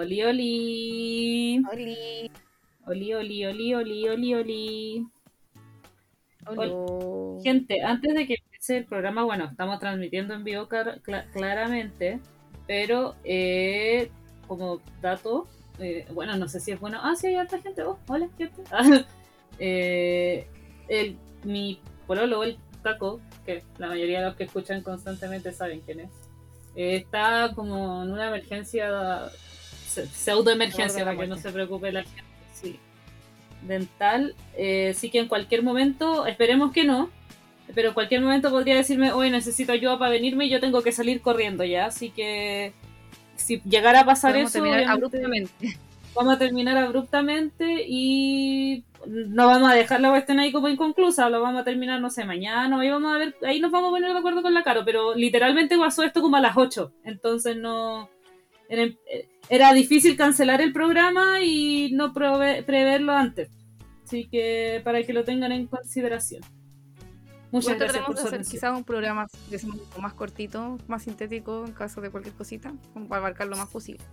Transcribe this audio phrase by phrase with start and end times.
[0.00, 1.62] Oli, oli.
[1.72, 2.30] Oli.
[2.86, 5.06] Oli, oli, oli, oli, oli, oli.
[6.46, 7.42] Hola.
[7.44, 12.18] Gente, antes de que empiece el programa, bueno, estamos transmitiendo en vivo clar- cla- claramente,
[12.66, 14.10] pero eh,
[14.48, 15.46] como dato,
[15.78, 16.98] eh, bueno, no sé si es bueno.
[17.02, 17.82] Ah, sí, hay harta gente.
[17.82, 18.62] Oh, hola, gente.
[18.72, 19.04] Ah,
[19.58, 20.46] eh,
[20.88, 26.00] el, mi pololo, el Caco, que la mayoría de los que escuchan constantemente saben quién
[26.00, 26.10] es,
[26.74, 29.30] eh, está como en una emergencia,
[29.90, 32.22] se- pseudo-emergencia, Borde de la para que no se preocupe la gente.
[32.52, 32.78] Sí
[33.62, 37.10] dental, eh, sí que en cualquier momento, esperemos que no,
[37.74, 40.92] pero en cualquier momento podría decirme, hoy necesito ayuda para venirme y yo tengo que
[40.92, 42.72] salir corriendo ya, así que
[43.36, 45.78] si llegara a pasar Podemos eso, abruptamente.
[46.14, 51.40] vamos a terminar abruptamente y no vamos a dejar la cuestión ahí como inconclusa, lo
[51.40, 54.12] vamos a terminar, no sé, mañana, ahí vamos a ver, ahí nos vamos a poner
[54.12, 58.08] de acuerdo con la Caro, pero literalmente pasó esto como a las 8, entonces no...
[59.48, 63.50] Era, difícil cancelar el programa y no preverlo antes.
[64.04, 66.42] Así que para que lo tengan en consideración.
[67.50, 72.00] Muchas gracias por su hacer quizás un programa decimos, más cortito, más sintético en caso
[72.00, 72.72] de cualquier cosita,
[73.08, 74.04] para abarcar lo más posible.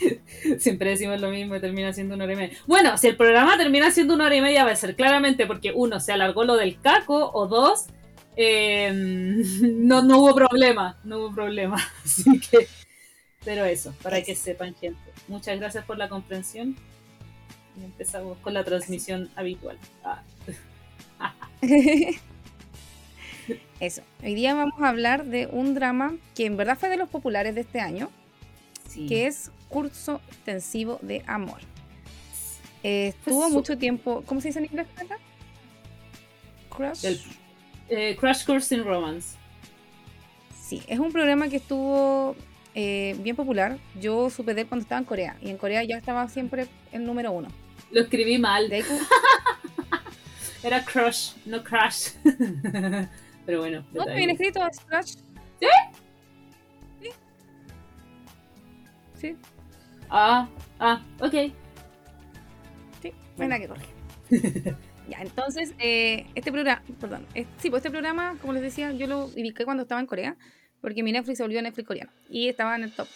[0.58, 2.58] Siempre decimos lo mismo y termina siendo una hora y media.
[2.66, 5.72] Bueno, si el programa termina siendo una hora y media va a ser claramente porque
[5.74, 7.86] uno, se alargó lo del caco o dos,
[8.36, 8.90] eh,
[9.62, 11.76] no, no hubo problema, no hubo problema.
[12.04, 12.68] Así que,
[13.44, 15.00] pero eso, para que sepan gente.
[15.28, 16.76] Muchas gracias por la comprensión.
[17.80, 19.78] Y empezamos con la transmisión habitual.
[20.04, 20.22] Ah.
[23.80, 24.02] Eso.
[24.22, 27.54] Hoy día vamos a hablar de un drama que en verdad fue de los populares
[27.54, 28.10] de este año,
[28.88, 29.06] Sí.
[29.06, 31.60] que es Curso Intensivo de Amor.
[32.82, 34.86] Eh, estuvo mucho tiempo, ¿cómo se dice en inglés?
[34.94, 35.18] Carla?
[36.70, 37.04] Crush.
[37.04, 37.20] El-
[37.88, 39.36] eh, Crash Course in Romance.
[40.62, 42.36] Sí, es un programa que estuvo
[42.74, 43.78] eh, bien popular.
[44.00, 47.04] Yo supe de él cuando estaba en Corea y en Corea ya estaba siempre el
[47.04, 47.48] número uno.
[47.90, 48.68] Lo escribí mal.
[48.68, 48.84] De
[50.62, 52.10] Era Crush, no Crash.
[53.46, 53.84] Pero bueno.
[53.92, 54.16] No, detalle.
[54.16, 55.14] bien escrito, es Crush.
[55.60, 55.68] ¿Sí?
[57.02, 57.10] Sí.
[59.20, 59.36] Sí,
[60.10, 60.48] Ah,
[60.78, 61.32] ah, ok.
[63.02, 63.94] sí, no hay nada que corregir.
[65.08, 69.06] ya, entonces, eh, este programa, perdón, es- sí, pues este programa, como les decía, yo
[69.06, 70.36] lo ubiqué cuando estaba en Corea,
[70.84, 73.08] porque mi Netflix se volvió Netflix coreano y estaba en el top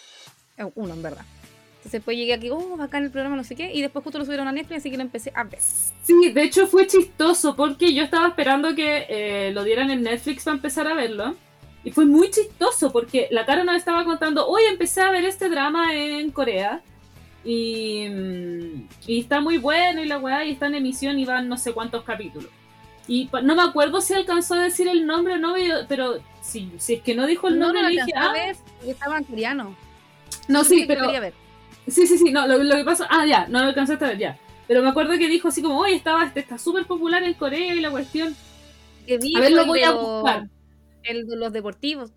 [0.57, 1.23] eh, uno, en verdad.
[1.69, 4.25] Entonces, después llegué aquí, oh, bacán el programa, no sé qué, y después justo lo
[4.25, 5.59] subieron a Netflix, así que lo empecé a ver.
[5.61, 10.45] Sí, de hecho fue chistoso porque yo estaba esperando que eh, lo dieran en Netflix
[10.45, 11.35] para empezar a verlo.
[11.83, 15.47] Y fue muy chistoso porque la cara nos estaba contando, hoy empecé a ver este
[15.47, 16.81] drama en Corea.
[17.45, 21.47] Y, mm, y está muy bueno y la weá, y está en emisión y van
[21.47, 22.49] no sé cuántos capítulos.
[23.09, 25.55] Y no me acuerdo si alcanzó a decir el nombre o no,
[25.89, 28.33] pero- si, si es que no dijo el No, nombre, no le dije, ah,
[28.85, 29.75] estaba en coreano.
[30.47, 31.11] no, sí, que pero...
[31.11, 31.33] ver.
[31.87, 34.17] Sí, sí, sí, no, lo, lo que pasa, ah, ya, no lo alcanzaste a ver,
[34.19, 34.39] ya.
[34.67, 37.73] Pero me acuerdo que dijo así como, oye, estaba, este está súper popular en Corea
[37.73, 38.35] y la cuestión.
[39.07, 40.47] Que A ver, lo voy a buscar.
[41.01, 42.11] El de los deportivos.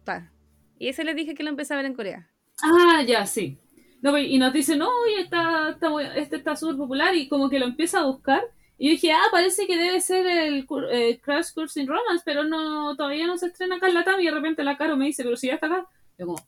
[0.78, 2.28] Y ese les dije que lo empecé a ver en Corea.
[2.62, 3.56] Ah, ya, sí.
[4.02, 7.58] No, y nos dice, no, oye, está, está este está súper popular y como que
[7.58, 8.42] lo empieza a buscar.
[8.78, 12.96] Y dije, ah, parece que debe ser el eh, Crash Course in Romance, pero no,
[12.96, 15.22] todavía no se estrena acá en la TAM y de repente la Caro me dice,
[15.22, 15.86] pero si ya está acá.
[16.18, 16.46] Yo como,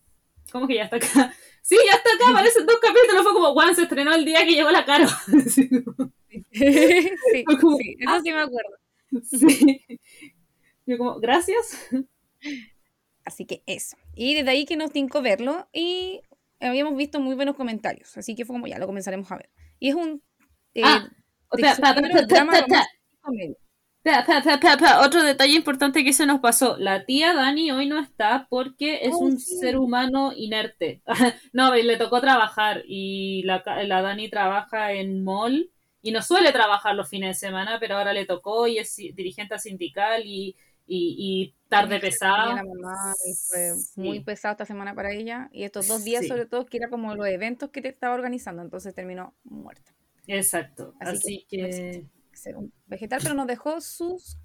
[0.50, 1.34] ¿cómo que ya está acá?
[1.66, 3.22] Sí, ya está acá, aparecen dos capítulos.
[3.22, 5.06] Fue como, Juan, se estrenó el día que llegó la Caro.
[5.48, 6.10] Sí, como,
[6.50, 8.76] sí, Fue como, sí, eso sí me acuerdo.
[9.22, 10.00] sí.
[10.84, 11.88] Yo como, gracias.
[13.24, 13.96] Así que eso.
[14.14, 16.20] Y desde ahí que nos tincó verlo y
[16.60, 18.16] habíamos visto muy buenos comentarios.
[18.18, 19.50] Así que fue como ya, lo comenzaremos a ver.
[19.78, 20.22] Y es un
[20.74, 21.08] eh, Ah,
[25.00, 26.76] Otro detalle importante que se nos pasó.
[26.78, 29.56] La tía Dani hoy no está porque es Oh, un sí.
[29.58, 31.02] ser humano inerte.
[31.52, 35.70] no, y le tocó trabajar y la, la Dani trabaja en mall
[36.02, 39.58] y no suele trabajar los fines de semana, pero ahora le tocó y es dirigente
[39.58, 40.54] sindical y,
[40.86, 41.98] y, y tarde
[42.62, 44.00] mamá y fue Sí.
[44.02, 45.48] muy pesado esta semana para ella.
[45.50, 46.28] Y estos dos días, Sí.
[46.28, 48.60] sobre todo, que era como los eventos que te estaba organizando.
[48.60, 49.93] Entonces terminó muerta.
[50.26, 50.94] Exacto.
[51.00, 52.06] Así Así, que- que,
[52.36, 54.36] Ser un vegetal, pero nos dejó sus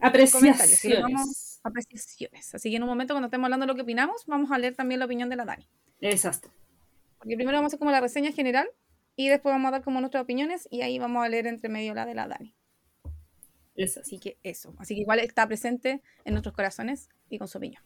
[0.00, 1.00] apreciaciones.
[1.02, 2.54] vamos apreciaciones.
[2.54, 4.74] Así que en un momento, cuando estemos hablando de lo que opinamos, vamos a leer
[4.76, 5.66] también la opinión de la Dani.
[6.00, 6.50] Exacto.
[7.18, 8.68] Porque primero vamos a hacer como la reseña general
[9.16, 11.94] y después vamos a dar como nuestras opiniones y ahí vamos a leer entre medio
[11.94, 12.54] la de la Dani.
[13.76, 14.06] Exacto.
[14.06, 14.74] Así que eso.
[14.78, 17.82] Así que igual está presente en nuestros corazones y con su opinión.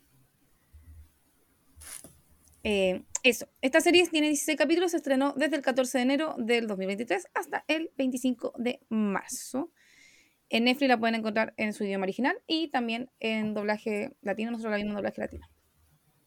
[2.65, 3.49] Eh, eso.
[3.61, 7.65] Esta serie tiene 16 capítulos, se estrenó desde el 14 de enero del 2023 hasta
[7.69, 9.73] el 25 de marzo.
[10.51, 14.51] En Netflix la pueden encontrar en su idioma original y también en doblaje latino.
[14.51, 15.47] Nosotros la vimos en doblaje latino.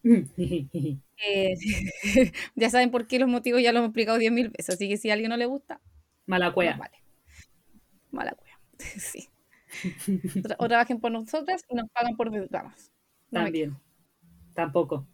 [1.23, 1.53] Eh,
[2.55, 5.11] ya saben por qué los motivos, ya lo hemos explicado 10.000 veces, así que si
[5.11, 5.79] a alguien no le gusta,
[6.25, 6.77] Mala cueva.
[6.77, 6.97] vale.
[8.09, 8.59] Mala cueva.
[8.99, 9.29] sí.
[10.57, 12.91] O trabajen por nosotras y nos pagan por dramas.
[13.29, 13.77] No También.
[14.55, 15.07] Tampoco.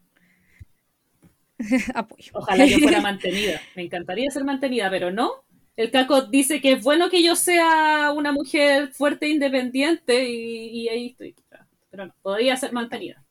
[1.95, 2.31] Apoyo.
[2.33, 3.61] Ojalá yo fuera mantenida.
[3.75, 5.31] Me encantaría ser mantenida, pero no.
[5.75, 10.81] El Caco dice que es bueno que yo sea una mujer fuerte e independiente y,
[10.81, 11.35] y ahí estoy.
[11.91, 13.23] Pero no, podría ser mantenida.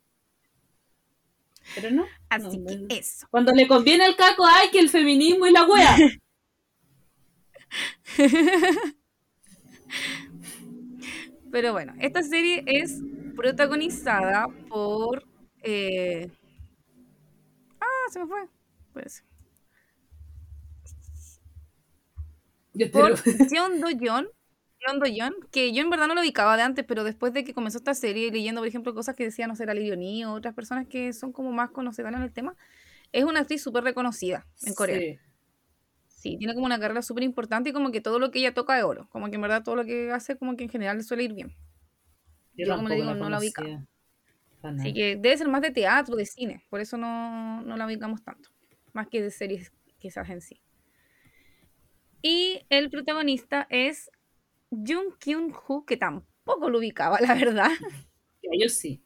[1.75, 2.07] Pero no.
[2.29, 2.87] Así no, que no.
[2.89, 3.27] eso.
[3.31, 5.97] Cuando le conviene al Caco, ay, que el feminismo y la wea.
[11.51, 13.01] Pero bueno, esta serie es
[13.35, 15.25] protagonizada por.
[15.63, 16.31] eh,
[18.11, 18.49] se me fue.
[18.93, 19.25] Pues,
[22.77, 23.17] Yo por.
[23.51, 24.29] Jeon Do-yeon.
[24.79, 27.55] Jeon Do-yeon, que yo en verdad no lo ubicaba de antes, pero después de que
[27.55, 30.55] comenzó esta serie, leyendo, por ejemplo, cosas que decían, no sé, la Lidioni o otras
[30.55, 32.55] personas que son como más conocedoras en el tema,
[33.13, 34.99] es una actriz súper reconocida en Corea.
[34.99, 35.19] Sí.
[36.09, 38.77] Sí, tiene como una carrera súper importante y como que todo lo que ella toca
[38.77, 39.09] es oro.
[39.11, 41.35] Como que en verdad todo lo que hace, como que en general le suele ir
[41.35, 41.55] bien.
[42.55, 43.63] Yo, como le digo, no la ubico.
[44.67, 44.81] Conocía.
[44.83, 44.95] Para Así nada.
[44.95, 46.65] que debe ser más de teatro, de cine.
[46.71, 48.51] Por eso no, no la ubicamos tanto.
[48.93, 50.61] Más que de series quizás en sí.
[52.23, 54.11] Y el protagonista es
[54.71, 57.71] Jung Kyun-ho, que tampoco lo ubicaba, la verdad.
[58.43, 59.03] Y a ellos sí.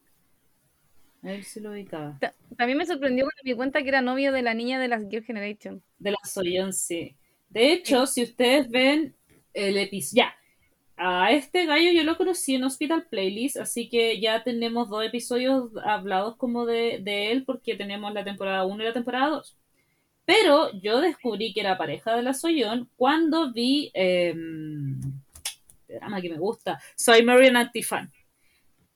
[1.23, 2.17] A él sí lo ubicaba.
[2.19, 4.87] Ta- También me sorprendió cuando me di cuenta que era novio de la niña de
[4.87, 5.83] las Girl Generation.
[5.99, 7.15] De la Soyeon, sí.
[7.49, 9.15] De hecho, si ustedes ven
[9.53, 10.23] el episodio.
[10.23, 10.35] Ya.
[11.03, 15.71] A este gallo yo lo conocí en Hospital Playlist, así que ya tenemos dos episodios
[15.83, 19.57] hablados como de, de él, porque tenemos la temporada 1 y la temporada 2.
[20.25, 23.89] Pero yo descubrí que era pareja de la Soyeon cuando vi.
[23.95, 24.35] Eh,
[25.87, 26.79] drama que me gusta.
[26.95, 28.11] Soy Marian Antifan.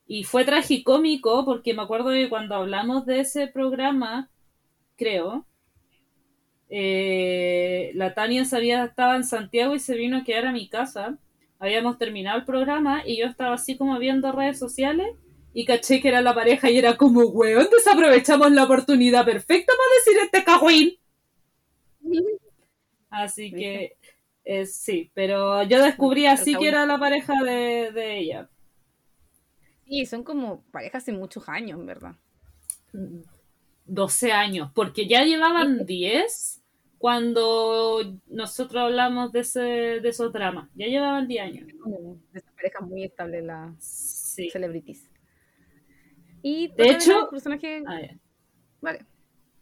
[0.06, 4.30] Y fue tragicómico porque me acuerdo que cuando hablamos de ese programa,
[4.96, 5.48] creo,
[6.70, 11.18] eh, la Tania sabía, estaba en Santiago y se vino a quedar a mi casa.
[11.60, 15.08] Habíamos terminado el programa y yo estaba así como viendo redes sociales
[15.54, 19.96] y caché que era la pareja y era como, weón, desaprovechamos la oportunidad perfecta para
[19.98, 20.98] decir este cagüín.
[23.10, 23.96] Así que
[24.44, 28.50] eh, sí, pero yo descubrí así que era la pareja de, de ella.
[29.88, 32.16] Sí, son como parejas hace muchos años, verdad.
[33.86, 36.62] 12 años, porque ya llevaban 10
[36.98, 40.70] cuando nosotros hablamos de, ese, de esos dramas.
[40.76, 41.68] Ya llevaban 10 años.
[42.32, 44.50] De esas parejas muy estables, las Sí.
[44.50, 45.10] celebrities.
[46.42, 47.84] Y De hecho- los personajes.
[47.88, 48.02] Ah.
[48.82, 49.06] Vale.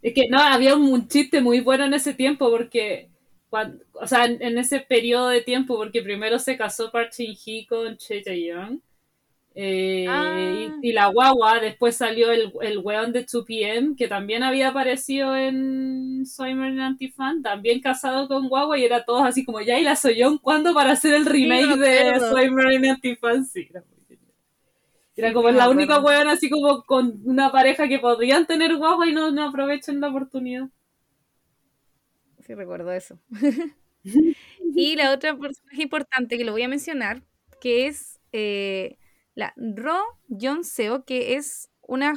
[0.02, 3.10] Es que no, había un, chiste muy bueno en ese tiempo porque,
[3.50, 7.66] cuando, o sea, en, en ese periodo de tiempo, porque primero se casó Park Shin-hee
[7.68, 8.80] con Che Jae-young.
[9.56, 10.74] Eh, Ah.
[10.82, 15.36] y, y la guagua, después salió el, el weón de 2PM, que también había aparecido
[15.36, 19.84] en Soy Marin Antifan, también casado con guagua, y era todos así como, ya, y
[19.84, 22.20] la Soyeon, ¿cuándo para hacer el remake de.
[22.20, 23.46] Soy Marin Antifan?
[23.46, 23.94] Sí, era muy.
[25.16, 28.76] Era Sí, como sí, la única weón así como con una pareja que podrían tener
[28.78, 30.70] guagua y no, no aprovechan la oportunidad.
[32.46, 33.20] Sí, recuerdo eso.
[34.76, 37.24] y la otra personaje importante que lo voy a mencionar,
[37.62, 38.98] que es eh,
[39.36, 40.00] la Ro
[40.64, 42.14] Seo, que es una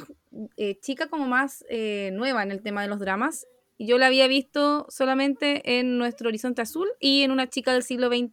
[0.55, 3.47] eh, chica como más eh, nueva en el tema de los dramas.
[3.79, 8.07] Yo la había visto solamente en Nuestro Horizonte Azul y en Una chica del siglo
[8.07, 8.31] XX.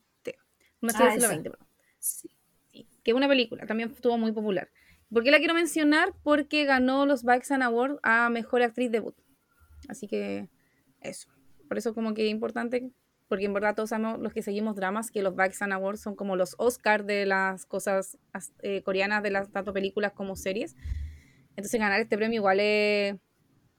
[0.80, 1.34] Una chica Ah, del siglo.
[1.34, 1.66] XX, perdón.
[1.98, 2.30] Sí.
[2.72, 4.68] Sí, que es una película, también estuvo muy popular.
[5.12, 6.12] ¿Por qué la quiero mencionar?
[6.22, 9.14] Porque ganó los Baxan Awards a Mejor Actriz Debut.
[9.88, 10.48] Así que
[11.00, 11.28] eso.
[11.68, 12.90] Por eso como que es importante,
[13.28, 16.36] porque en verdad todos sabemos, los que seguimos dramas, que los Baxan Awards son como
[16.36, 20.76] los Oscars de las cosas as- eh, coreanas, de las tanto películas como series.
[21.56, 23.16] Entonces ganar este premio igual es,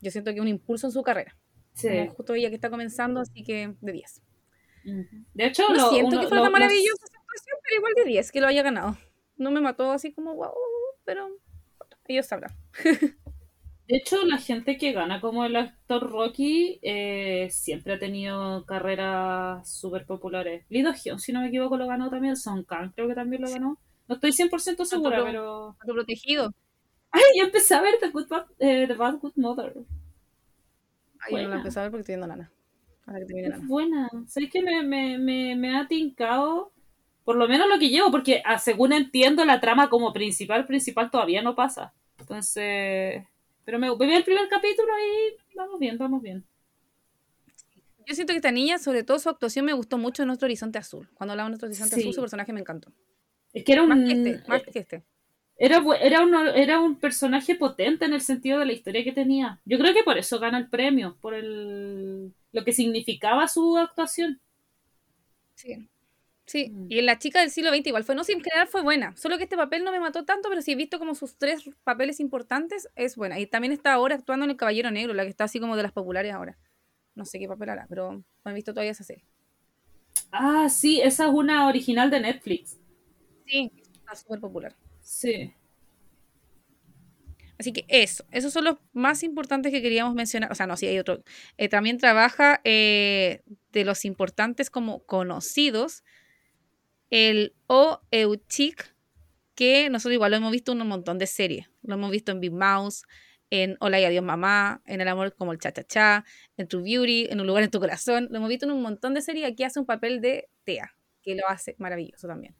[0.01, 1.37] yo siento que un impulso en su carrera.
[1.73, 1.89] Sí.
[1.89, 4.21] Como justo ella que está comenzando, así que de 10.
[4.85, 5.25] Ujú.
[5.33, 7.75] De hecho, No lo- siento uno- que fuera lo- tan los- maravillosa esa actuación, pero
[7.77, 8.97] igual de 10 que lo haya ganado.
[9.37, 10.53] No me mató así como wow,
[11.03, 11.27] pero
[12.07, 12.51] ellos sabrán.
[13.87, 19.69] De hecho, la gente que gana como el actor Rocky eh, siempre ha tenido carreras
[19.71, 20.65] súper populares.
[20.69, 22.35] Lee Do-hyun, si no me equivoco, lo ganó también.
[22.35, 23.79] Son Kang creo que también lo ganó.
[24.07, 25.67] No estoy 100% segura, Otro- pero...
[25.81, 26.51] Otro protegido.
[27.11, 27.21] ¡Ay!
[27.37, 29.73] Yo empecé a ver The, Good Bad, eh, The Bad Good Mother.
[31.19, 31.49] Ay, yo no Buena.
[31.49, 32.51] la empecé a ver porque estoy viendo Nana.
[33.05, 33.65] Ahora que termine Es Nana.
[33.67, 34.09] buena.
[34.27, 36.71] ¿Sabes que me, me, me, me ha tincado?
[37.23, 41.09] Por lo menos lo que llevo, porque ah, según entiendo, la trama como principal, principal
[41.11, 41.93] todavía no pasa.
[42.19, 43.25] Entonces...
[43.65, 46.45] Pero me vi el primer capítulo y vamos bien, vamos bien.
[48.07, 50.77] Yo siento que esta niña, sobre todo su actuación, me gustó mucho en Nuestro Horizonte
[50.77, 51.09] Azul.
[51.15, 52.01] Cuando hablaba de Nuestro Horizonte Sí.
[52.01, 52.91] Azul, su personaje me encantó.
[53.51, 53.89] Es que era un...
[53.89, 55.03] Más que este, más que este.
[55.57, 59.59] Era, era, un, era un personaje potente en el sentido de la historia que tenía.
[59.65, 64.39] Yo creo que por eso gana el premio, por el, lo que significaba su actuación.
[65.55, 65.87] Sí.
[66.45, 66.87] Sí, mm.
[66.89, 69.37] y en La chica del siglo XX igual fue, no sin crear fue buena, solo
[69.37, 72.19] que este papel no me mató tanto, pero si he visto como sus tres papeles
[72.19, 73.39] importantes, es buena.
[73.39, 75.83] Y también está ahora actuando en El Caballero Negro, la que está así como de
[75.83, 76.57] las populares ahora.
[77.15, 79.25] No sé qué papel hará, pero no he visto todavía esa serie.
[80.31, 82.77] Ah, sí, esa es una original de Netflix.
[83.45, 84.75] Sí, está súper popular.
[85.01, 85.53] Sí.
[87.57, 90.51] Así que eso, esos son los más importantes que queríamos mencionar.
[90.51, 91.23] O sea, no, sí hay otro.
[91.57, 96.03] Eh, también trabaja eh, de los importantes como conocidos
[97.09, 98.95] el O Euchik,
[99.55, 101.67] que nosotros igual lo hemos visto en un montón de series.
[101.81, 103.03] Lo hemos visto en Big Mouse,
[103.49, 106.25] en Hola y Adiós Mamá, en El Amor como el Cha Cha Cha,
[106.57, 108.27] en True Beauty, en Un Lugar en tu Corazón.
[108.31, 109.47] Lo hemos visto en un montón de series.
[109.47, 112.55] Aquí hace un papel de Tea, que lo hace maravilloso también.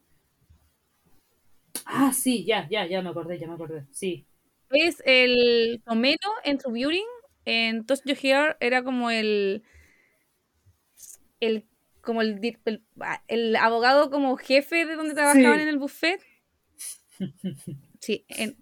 [1.86, 4.25] Ah, sí, ya, ya, ya me acordé, ya me acordé, sí.
[4.70, 7.04] Es el Tomeno en True Beauty.
[7.46, 9.64] En Toast Your Hair era como el
[11.40, 11.68] el
[12.05, 12.39] como el,
[13.27, 16.21] el, abogado como jefe de donde trabajaban en el buffet.
[18.01, 18.55] Sí, en,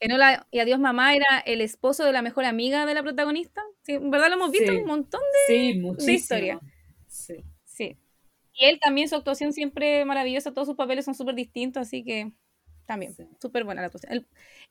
[0.00, 3.62] en Hola y Adiós Mamá era el esposo de la mejor amiga de la protagonista.
[3.82, 6.60] Sí, en verdad lo hemos visto un montón de, sí, historias.
[7.06, 7.36] Sí.
[7.64, 7.96] sí.
[8.52, 12.32] Y él también, su actuación siempre maravillosa, todos sus papeles son súper distintos, así que
[12.84, 14.26] también, súper buena la actuación.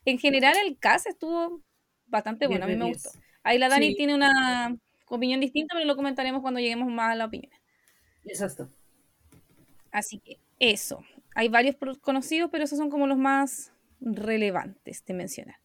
[0.06, 1.64] en general el cast estuvo
[2.06, 3.10] bastante bueno, a mí me gustó.
[3.42, 4.78] Ahí la Dani tiene una
[5.08, 7.52] opinión distinta, pero lo comentaremos cuando lleguemos más a la opinión.
[8.26, 8.70] Exacto.
[9.92, 11.04] Así que eso.
[11.36, 13.72] Hay varios conocidos, pero esos son como los más
[14.02, 15.58] relevantes de mencionar.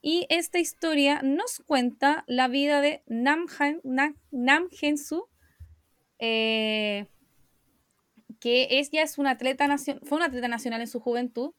[0.00, 3.46] Y esta historia nos cuenta la vida de Nam,
[3.84, 5.28] Nam, Hensu,
[6.18, 7.06] eh,
[8.40, 11.52] que ella es una atleta fue una atleta nacional en su juventud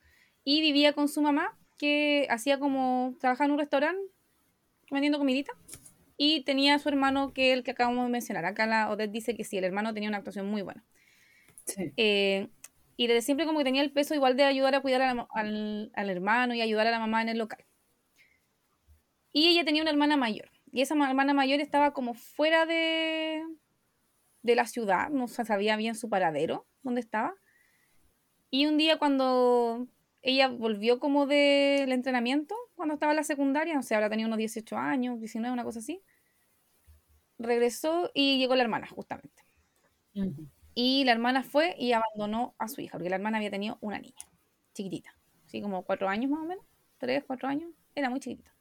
[0.44, 4.02] y vivía con su mamá, que hacía como, trabajaba en un restaurante
[4.92, 5.54] vendiendo comidita
[6.18, 8.46] y tenía a su hermano que el que acabamos de mencionar.
[8.46, 10.84] Acá la Odette dice que sí, el hermano tenía una actuación muy buena.
[11.98, 12.50] Eh,
[12.96, 16.54] y desde siempre como que tenía el peso igual de ayudar a cuidar al, hermano
[16.54, 17.66] y ayudar a la mamá en el local.
[19.32, 20.52] Y ella tenía una hermana mayor.
[20.72, 23.44] Y esa hermana mayor estaba como fuera de,
[24.42, 27.36] de la ciudad, no sabía bien su paradero, dónde estaba.
[28.50, 29.88] Y un día cuando
[30.22, 34.38] ella volvió como del entrenamiento, cuando estaba en la secundaria, o sea, ahora tenía unos
[34.38, 36.04] 18 años, 19, una cosa así,
[37.40, 39.42] regresó y llegó la hermana, justamente.
[40.76, 44.00] Y la hermana fue y abandonó a su hija, porque la hermana había tenido una
[44.00, 44.28] niña,
[44.74, 46.66] chiquitita, así como cuatro años más o menos,
[46.98, 48.54] tres, cuatro años, era muy chiquitita.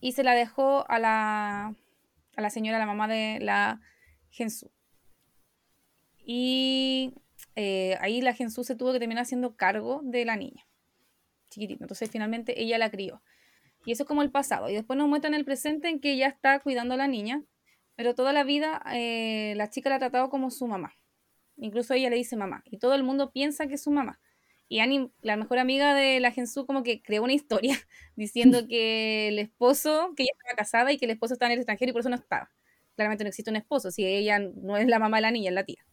[0.00, 1.74] Y se la dejó a la,
[2.36, 3.80] a la señora, la mamá de la
[4.28, 4.70] Gensu.
[6.18, 7.14] Y
[7.56, 10.66] eh, ahí la Gensu se tuvo que terminar haciendo cargo de la niña,
[11.54, 11.84] chiquitita.
[11.84, 13.22] Entonces finalmente ella la crió.
[13.84, 14.68] Y eso es como el pasado.
[14.68, 17.42] Y después nos muestran el presente en que ella está cuidando a la niña,
[17.96, 20.94] pero toda la vida eh, la chica la ha tratado como su mamá.
[21.56, 22.62] Incluso ella le dice mamá.
[22.64, 24.20] Y todo el mundo piensa que es su mamá.
[24.68, 27.76] Y Annie, la mejor amiga de la Gensu, como que creó una historia
[28.16, 31.58] diciendo que el esposo, que ella estaba casada y que el esposo estaba en el
[31.60, 32.50] extranjero y por eso no estaba.
[32.96, 35.54] Claramente no existe un esposo, si ella no es la mamá de la niña, es
[35.54, 35.84] la tía.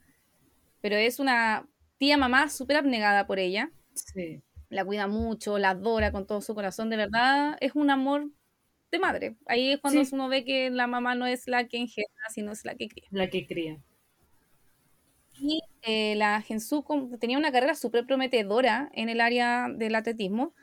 [0.81, 3.71] Pero es una tía mamá súper abnegada por ella.
[4.71, 6.89] La cuida mucho, la adora con todo su corazón.
[6.89, 8.31] De verdad, es un amor
[8.89, 9.35] de madre.
[9.45, 12.63] Ahí es cuando uno ve que la mamá no es la que engendra, sino es
[12.63, 13.07] la que cría.
[13.11, 13.81] La que cría.
[15.41, 16.85] Y eh, la Gensu
[17.19, 20.53] tenía una carrera súper prometedora en el área del atletismo,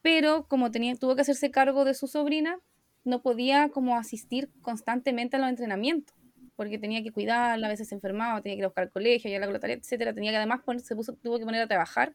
[0.00, 2.58] pero como tenía, tuvo que hacerse cargo de su sobrina,
[3.04, 6.16] no podía como asistir constantemente a los entrenamientos,
[6.54, 9.30] porque tenía que cuidarla, a veces se enfermaba, tenía que ir a buscar al colegio,
[9.30, 12.14] ya la glotaria, etcétera, tenía que además se puso, tuvo que poner a trabajar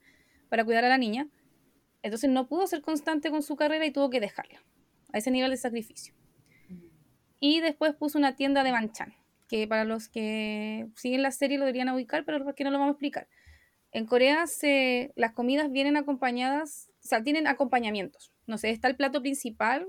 [0.52, 1.30] para cuidar a la niña,
[2.04, 4.62] entonces no pudo ser constante con su carrera y tuvo que dejarla
[5.14, 6.14] a ese nivel de sacrificio.
[7.40, 9.16] Y después puso una tienda de manchan,
[9.48, 12.80] que para los que siguen la serie lo deberían ubicar, pero los que no lo
[12.80, 13.30] vamos a explicar.
[13.94, 18.34] En Corea se, las comidas vienen acompañadas, o sea, tienen acompañamientos.
[18.46, 19.88] No sé, está el plato principal,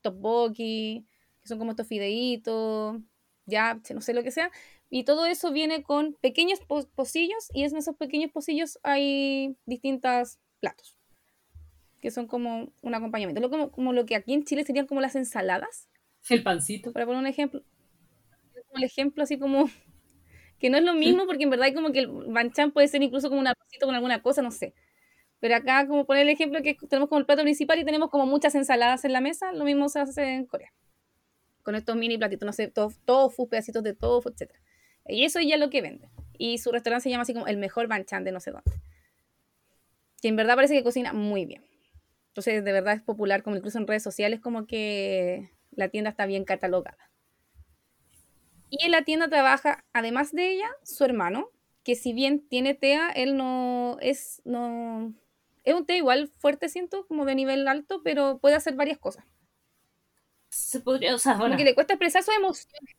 [0.00, 1.06] tteokbokki,
[1.42, 2.96] que son como estos fideitos,
[3.44, 4.50] ya, no sé lo que sea,
[4.90, 6.60] y todo eso viene con pequeños
[6.94, 10.98] pocillos y en esos pequeños pocillos hay distintos platos
[12.00, 13.40] que son como un acompañamiento.
[13.40, 15.88] Lo, como, como lo que aquí en Chile serían como las ensaladas.
[16.28, 16.92] El pancito.
[16.92, 17.62] Para poner un ejemplo.
[18.68, 19.68] Como el ejemplo así como
[20.58, 23.02] que no es lo mismo porque en verdad hay como que el banchan puede ser
[23.02, 24.74] incluso como un arrocito con alguna cosa, no sé.
[25.40, 28.26] Pero acá como poner el ejemplo que tenemos como el plato principal y tenemos como
[28.26, 30.72] muchas ensaladas en la mesa, lo mismo se hace en Corea.
[31.62, 34.52] Con estos mini platitos, no sé, tofu, pedacitos de tofu, etc.
[35.08, 36.08] Y eso ya es lo que vende.
[36.38, 38.70] Y su restaurante se llama así como el mejor banchan de no sé dónde.
[40.20, 41.64] que en verdad parece que cocina muy bien.
[42.28, 46.26] Entonces, de verdad es popular, como incluso en redes sociales, como que la tienda está
[46.26, 47.10] bien catalogada.
[48.70, 51.50] Y en la tienda trabaja, además de ella, su hermano,
[51.82, 55.14] que si bien tiene TEA, él no es, no,
[55.64, 59.24] es un TEA igual fuerte, siento, como de nivel alto, pero puede hacer varias cosas.
[60.50, 62.94] Se podría usar Como que le cuesta expresar sus emociones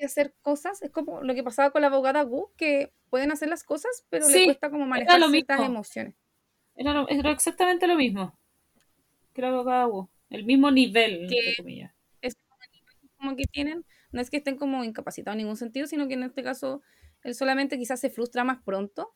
[0.00, 0.82] y hacer cosas.
[0.82, 4.28] Es como lo que pasaba con la abogada Wu, que pueden hacer las cosas, pero
[4.28, 6.14] le cuesta como manejar ciertas emociones.
[6.74, 8.38] Era, exactamente lo mismo
[9.34, 10.08] que la abogada Wu.
[10.30, 11.92] El mismo nivel, entre comillas.
[12.22, 12.36] Es
[13.18, 16.22] como que tienen, no es que estén como incapacitados en ningún sentido, sino que en
[16.22, 16.82] este caso
[17.22, 19.14] él solamente quizás se frustra más pronto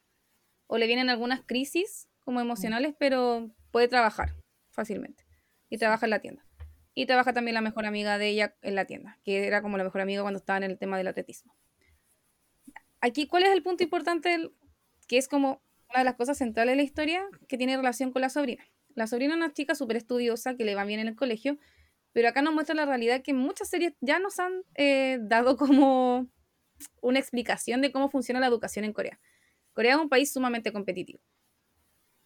[0.66, 4.34] o le vienen algunas crisis como emocionales, pero puede trabajar
[4.70, 5.24] fácilmente
[5.70, 6.43] y trabaja en la tienda.
[6.94, 9.84] Y trabaja también la mejor amiga de ella en la tienda, que era como la
[9.84, 11.54] mejor amiga cuando estaba en el tema del atletismo.
[13.00, 14.50] Aquí, ¿cuál es el punto importante?
[15.06, 18.22] que es como una de las cosas centrales de la historia que tiene relación con
[18.22, 18.64] la sobrina.
[18.94, 21.58] La sobrina es una chica súper estudiosa que le va bien en el colegio,
[22.12, 26.28] pero acá nos muestra la realidad que muchas series ya nos han eh, dado como
[27.00, 29.20] una explicación de cómo funciona la educación en Corea.
[29.72, 31.20] Corea es un país sumamente competitivo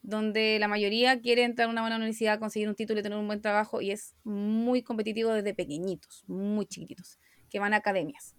[0.08, 3.26] donde la mayoría quiere entrar a una buena universidad, conseguir un título y tener un
[3.26, 7.18] buen trabajo, y es muy competitivo desde pequeñitos, muy chiquititos,
[7.50, 8.34] que van a academias.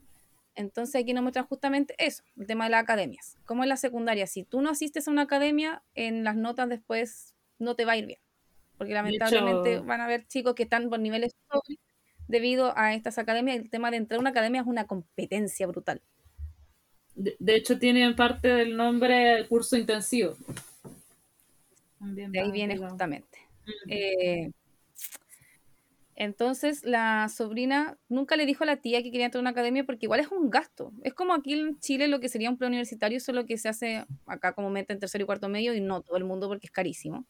[0.56, 3.38] Entonces aquí nos muestran justamente eso, el tema de las academias.
[3.46, 7.36] Como en la secundaria, si tú no asistes a una academia, en las notas después
[7.60, 8.20] no te va a ir bien.
[8.80, 11.36] Porque lamentablemente van a haber chicos que están por niveles
[12.28, 13.58] debido a estas academias.
[13.58, 16.02] El tema de entrar a una academia es una competencia brutal.
[17.14, 20.36] De, de hecho, tiene parte del nombre curso intensivo
[22.00, 23.38] de ahí viene justamente.
[23.88, 24.52] Eh,
[26.16, 29.86] entonces la sobrina nunca le dijo a la tía que quería entrar a una academia
[29.86, 30.92] porque igual es un gasto.
[31.02, 34.54] Es como aquí en Chile lo que sería un preuniversitario, solo que se hace acá
[34.54, 37.26] como meta en tercero y cuarto medio y no todo el mundo porque es carísimo.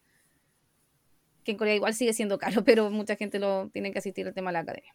[1.44, 4.34] Que en Corea igual sigue siendo caro, pero mucha gente lo tiene que asistir al
[4.34, 4.94] tema de la academia.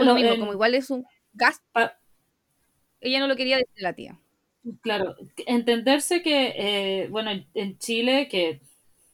[0.00, 1.62] lo mismo, como igual es un gasto,
[3.00, 4.18] ella no lo quería decir a la tía.
[4.80, 5.14] Claro,
[5.46, 8.60] entenderse que, eh, bueno, en, Chile, que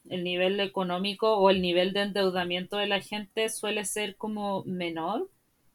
[0.09, 5.29] el nivel económico o el nivel de endeudamiento de la gente suele ser como menor.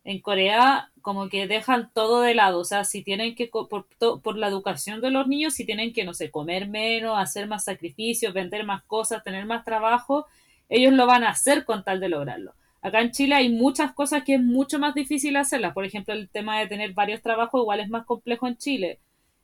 [0.05, 3.87] En Corea, como que dejan todo de lado, o sea, si tienen que, por,
[4.23, 7.65] por la educación de los niños, si tienen que, no sé, comer menos, hacer más
[7.65, 10.27] sacrificios, vender más cosas, tener más trabajo,
[10.69, 12.55] ellos lo van a hacer con tal de lograrlo.
[12.83, 15.75] Acá en Chile hay muchas cosas que es mucho más difícil hacerlas.
[15.75, 19.01] Por ejemplo, el tema de tener varios trabajos igual es más complejo en Chile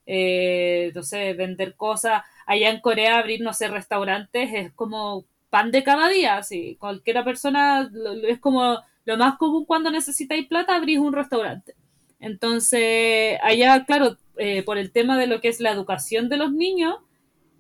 [0.07, 2.23] eh, sé, vender cosas.
[2.47, 6.77] Allá en Corea abrir, no sé, restaurantes es como pan de cada día, así.
[6.81, 7.91] Cualquiera persona
[8.27, 11.75] es como lo más común cuando necesitáis plata, abrís un restaurante.
[12.21, 16.53] Entonces, allá, claro, eh, por el tema de lo que es la educación de los
[16.53, 16.97] niños,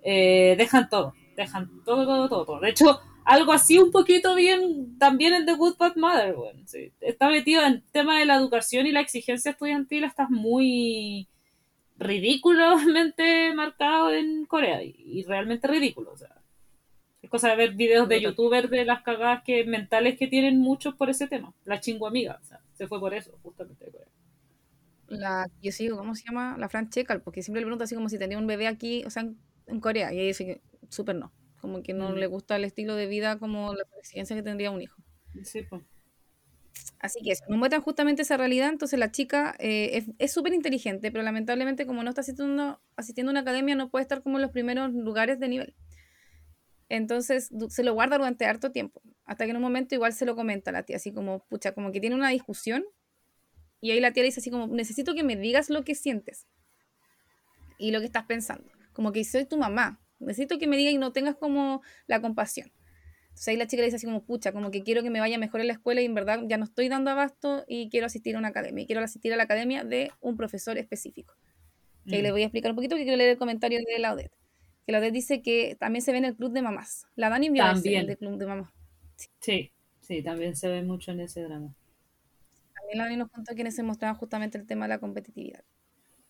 [0.02, 2.60] eh, dejan todo, dejan todo, todo, todo, todo.
[2.60, 6.62] De hecho, algo así un poquito bien también en The Good Bad Mother, bueno,
[7.00, 11.28] está metido en tema de la educación y la exigencia estudiantil, estás muy
[11.98, 16.12] ridículamente marcado en Corea y, realmente ridículo.
[16.12, 16.34] O sea,
[17.22, 20.94] es cosa de ver videos de youtubers de las cagadas que, mentales que tienen muchos
[20.94, 21.52] por ese tema.
[21.64, 24.08] La chingua amiga, o sea, se fue por eso, justamente de Corea.
[25.08, 26.56] La, yo sigo, ¿cómo se llama?
[26.58, 29.10] La Fran Checal, porque siempre le pregunto así como si tenía un bebé aquí, o
[29.10, 29.28] sea,
[29.66, 32.14] en, Corea, y ella dice que súper no, como que no mm.
[32.14, 34.96] le gusta el estilo de vida como la exigencia que tendría un hijo.
[35.44, 35.82] Sí, pues.
[37.02, 41.10] Así que eso, nos muestran justamente esa realidad, entonces la chica eh, es súper inteligente,
[41.10, 44.42] pero lamentablemente como no está asistiendo, asistiendo a una academia no puede estar como en
[44.42, 45.74] los primeros lugares de nivel.
[46.88, 50.36] Entonces se lo guarda durante harto tiempo, hasta que en un momento igual se lo
[50.36, 52.84] comenta a la tía, así como, pucha, como que tiene una discusión,
[53.80, 56.46] y ahí la tía le dice así como, necesito que me digas lo que sientes
[57.78, 60.98] y lo que estás pensando, como que soy tu mamá, necesito que me digas y
[60.98, 62.70] no tengas como la compasión.
[63.32, 65.38] Entonces ahí la chica le dice así como, pucha, como que quiero que me vaya
[65.38, 68.36] mejor en la escuela y en verdad ya no estoy dando abasto y quiero asistir
[68.36, 68.84] a una academia.
[68.84, 71.34] Y quiero asistir a la academia de un profesor específico.
[72.06, 72.32] Que ahí le mm.
[72.32, 74.32] voy a explicar un poquito que quiero leer el comentario de Laudet.
[74.84, 77.06] Que Laudet dice que también se ve en el club de mamás.
[77.16, 78.08] La Dani vio también.
[78.08, 78.70] el club de mamás.
[79.40, 79.72] Sí.
[80.00, 80.22] sí.
[80.22, 81.74] también se ve mucho en ese drama.
[82.74, 85.64] También la Dani nos contó que se mostraba justamente el tema de la competitividad.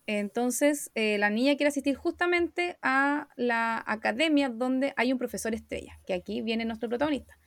[0.05, 5.99] Entonces, eh, la niña quiere asistir justamente a la academia donde hay un profesor estrella,
[6.05, 7.37] que aquí viene nuestro protagonista.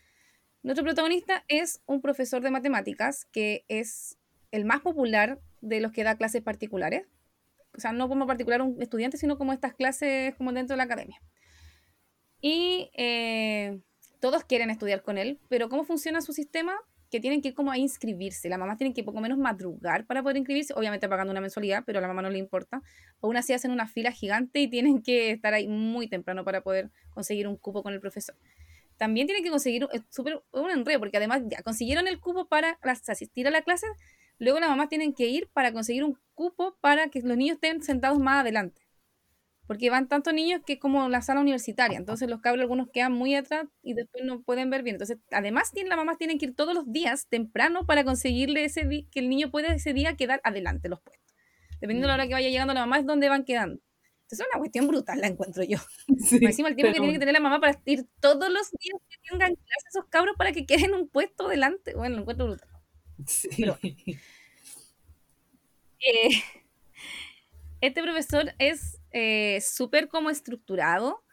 [0.63, 4.19] Nuestro protagonista es un profesor de matemáticas que es
[4.51, 7.07] el más popular de los que da clases particulares.
[7.77, 10.85] O sea, no como particular un estudiante, sino como estas clases como dentro de la
[10.85, 11.21] academia.
[12.41, 13.81] Y eh,
[14.21, 16.75] todos quieren estudiar con él, pero ¿cómo funciona su sistema?
[17.17, 18.49] Que tienen que ir como a inscribirse.
[18.51, 21.99] Las mamás tienen que poco menos madrugar para poder inscribirse, obviamente pagando una mensualidad, pero
[21.99, 22.83] a la mamá no le importa.
[23.23, 26.91] Aún así hacen una fila gigante y tienen que estar ahí muy temprano para poder
[27.11, 28.37] conseguir un cupo con el profesor.
[28.99, 32.79] También tienen que conseguir es súper un enredo, porque además ya consiguieron el cupo para
[32.83, 33.87] asistir a la clase,
[34.39, 37.83] luego las mamás tienen que ir para conseguir un cupo para que los niños estén
[37.83, 38.86] sentados más adelante
[39.67, 43.13] porque van tantos niños que es como la sala universitaria, entonces los cabros algunos quedan
[43.13, 44.95] muy atrás y después no pueden ver bien.
[44.95, 49.21] Entonces, además las mamás tienen que ir todos los días temprano para conseguirle ese que
[49.21, 51.35] el niño pueda ese día quedar adelante los puestos.
[51.81, 52.29] Dependiendo de la hora mm.
[52.29, 53.81] que vaya llegando la mamá es donde van quedando.
[54.27, 55.79] Entonces, es una cuestión brutal, la encuentro yo.
[56.09, 59.17] encima el tiempo que tiene que tener la mamá para ir todos los días que
[59.31, 61.95] tengan clases esos cabros para que queden un puesto delante.
[61.95, 62.69] Bueno, lo encuentro brutal.
[63.27, 63.49] Sí.
[65.99, 66.29] Eh,
[67.81, 71.25] este profesor es eh, súper como estructurado,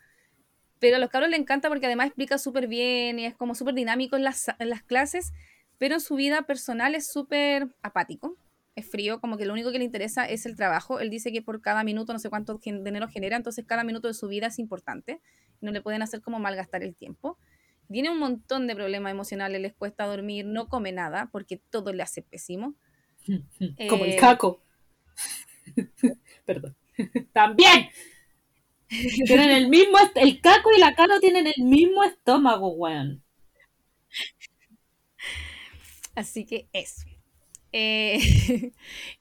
[0.80, 3.74] pero a los cabros le encanta porque además explica súper bien y es como súper
[3.74, 5.34] dinámico en las, en las clases,
[5.80, 8.38] pero en su vida personal es súper apático,
[8.78, 11.02] es frío, como que lo único que le interesa es el trabajo.
[11.02, 14.14] Él dice que por cada minuto no sé cuánto dinero genera, entonces cada minuto de
[14.14, 15.20] su vida es importante,
[15.60, 17.38] no le pueden hacer como malgastar el tiempo.
[17.92, 22.02] Tiene un montón de problemas emocionales, les cuesta dormir, no come nada porque todo le
[22.02, 22.76] hace pésimo.
[23.90, 24.62] Como el eh, caco.
[26.46, 26.78] Perdón.
[27.34, 27.90] También.
[29.26, 33.24] Tienen el mismo, el caco y la caro tienen el mismo estómago, weón.
[36.16, 37.04] Así que eso.
[37.72, 38.20] Eh,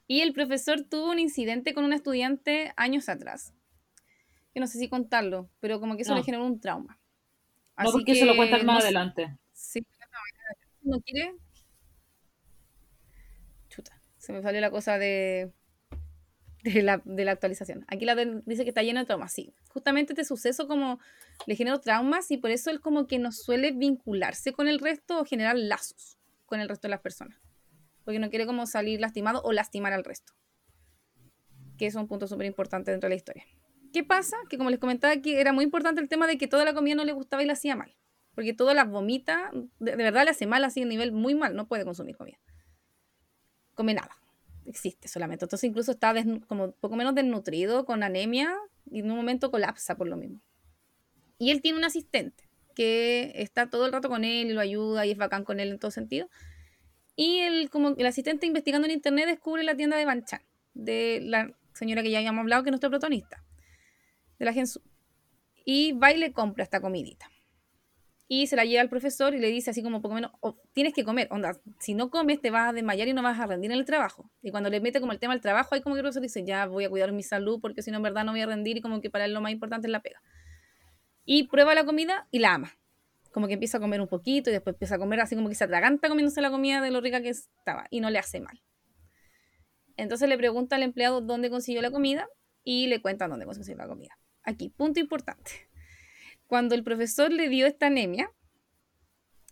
[0.07, 3.53] y el profesor tuvo un incidente con un estudiante años atrás.
[4.53, 6.99] Que no sé si contarlo, pero como que eso le generó un trauma.
[7.75, 9.35] Así no, porque se lo cuentan más adelante.
[9.51, 9.83] Sí,
[10.83, 11.33] no quiere.
[13.69, 15.51] Chuta, se me salió la cosa de
[16.63, 17.85] de la, de la actualización.
[17.87, 19.53] Aquí la dice que está lleno de traumas, sí.
[19.69, 20.99] Justamente este suceso como
[21.45, 25.19] le generó traumas y por eso él como que no suele vincularse con el resto
[25.19, 27.37] o generar lazos con el resto de las personas.
[28.05, 30.33] Porque no quiere como salir lastimado o lastimar al resto.
[31.77, 33.43] Que es un punto súper importante dentro de la historia.
[33.91, 34.37] ¿Qué pasa?
[34.49, 36.95] Que como les comentaba aquí, era muy importante el tema de que toda la comida
[36.95, 37.95] no le gustaba y la hacía mal.
[38.35, 41.55] Porque toda la vomita, de, de verdad le hace mal así a nivel muy mal,
[41.55, 42.39] no puede consumir comida.
[43.75, 44.22] Come nada
[44.65, 45.45] existe solamente.
[45.45, 46.13] Entonces incluso está
[46.47, 48.55] como poco menos desnutrido, con anemia,
[48.89, 50.39] y en un momento colapsa por lo mismo.
[51.37, 55.05] Y él tiene un asistente que está todo el rato con él y lo ayuda
[55.05, 56.29] y es bacán con él en todo sentido.
[57.15, 60.41] Y el, como el asistente investigando en internet descubre la tienda de Banchan,
[60.73, 63.43] de la señora que ya habíamos hablado, que es nuestro protagonista,
[64.39, 64.81] de la Gensu.
[65.65, 67.32] Y va y le compra esta comidita
[68.35, 70.91] y se la lleva al profesor y le dice así como poco menos, oh, tienes
[70.95, 73.71] que comer, onda, si no comes te vas a desmayar y no vas a rendir
[73.71, 74.31] en el trabajo.
[74.41, 76.43] Y cuando le mete como el tema del trabajo, ahí como que el profesor dice,
[76.43, 78.77] ya voy a cuidar mi salud porque si no en verdad no voy a rendir
[78.77, 80.19] y como que para él lo más importante es la pega.
[81.25, 82.75] Y prueba la comida y la ama.
[83.31, 85.55] Como que empieza a comer un poquito y después empieza a comer así como que
[85.55, 88.63] se atraganta comiéndose la comida de lo rica que estaba y no le hace mal.
[89.95, 92.27] Entonces le pregunta al empleado dónde consiguió la comida
[92.63, 94.17] y le cuenta dónde consiguió la comida.
[94.43, 95.51] Aquí, punto importante
[96.47, 98.31] cuando el profesor le dio esta anemia,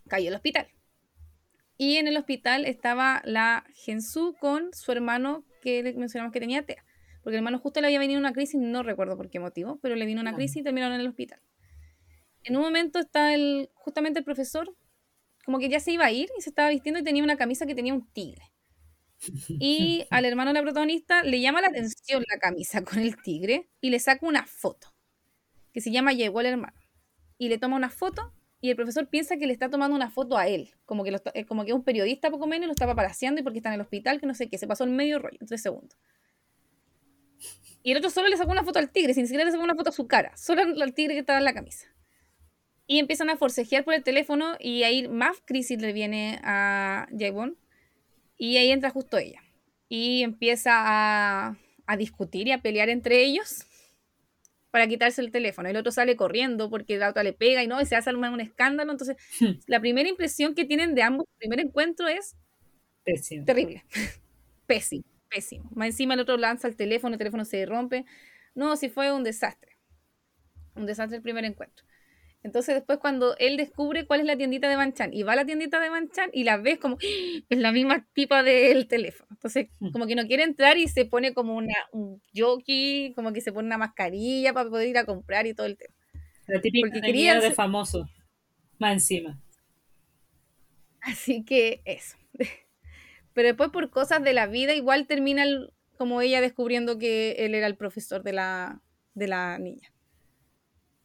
[0.08, 0.68] cayó al hospital.
[1.78, 6.86] Y en el hospital estaba la Gensu con su hermano que mencionamos que tenía TEA.
[7.24, 9.96] Porque el hermano justo le había venido una crisis, no recuerdo por qué motivo, pero
[9.96, 11.40] le vino una crisis y terminaron en el hospital.
[12.44, 14.76] En un momento está el, justamente el profesor,
[15.46, 17.66] como que ya se iba a ir y se estaba vistiendo y tenía una camisa
[17.66, 18.44] que tenía un tigre.
[19.48, 23.70] Y al hermano de la protagonista le llama la atención la camisa con el tigre
[23.80, 24.94] y le saca una foto
[25.74, 26.81] que se llama Llegó el hermano
[27.42, 30.38] y le toma una foto y el profesor piensa que le está tomando una foto
[30.38, 33.44] a él, como que, eh, como que un periodista poco menos, lo está paparaseando y
[33.44, 35.48] porque está en el hospital, que no sé qué, se pasó el medio rollo, en
[35.48, 35.98] tres segundos.
[37.82, 39.74] Y el otro solo le sacó una foto al tigre, sin siquiera le sacó una
[39.74, 41.88] foto a su cara, solo al tigre que estaba en la camisa.
[42.86, 47.58] Y empiezan a forcejear por el teléfono y ahí más crisis le viene a Jaybon
[48.38, 49.42] y ahí entra justo ella.
[49.90, 53.66] Y empieza a discutir y a pelear entre ellos
[54.72, 55.70] para quitarse el teléfono.
[55.70, 58.42] El otro sale corriendo porque la otra le pega y no, y se hace un
[58.42, 58.92] escándalo.
[58.92, 59.18] Entonces,
[59.68, 62.36] la primera impresión que tienen de ambos, el primer encuentro es
[63.46, 63.84] terrible.
[64.66, 65.70] pésimo, pésimo.
[65.76, 68.06] Más encima el otro lanza el teléfono, el teléfono se rompe.
[68.56, 69.78] No, sí fue un desastre.
[70.76, 71.86] Un desastre el primer encuentro.
[72.44, 75.46] Entonces después cuando él descubre cuál es la tiendita de Banchan y va a la
[75.46, 76.98] tiendita de Banchan y la ves como
[77.50, 79.28] es la misma tipa del teléfono.
[79.32, 79.92] Entonces hmm.
[79.92, 83.52] como que no quiere entrar y se pone como una, un jockey, como que se
[83.52, 85.94] pone una mascarilla para poder ir a comprar y todo el tema.
[86.48, 88.10] La típica Porque quería de famoso,
[88.80, 89.40] más encima.
[91.02, 92.18] Así que eso.
[93.34, 95.46] Pero después por cosas de la vida igual termina
[95.98, 98.82] como ella descubriendo que él era el profesor de la,
[99.14, 99.92] de la niña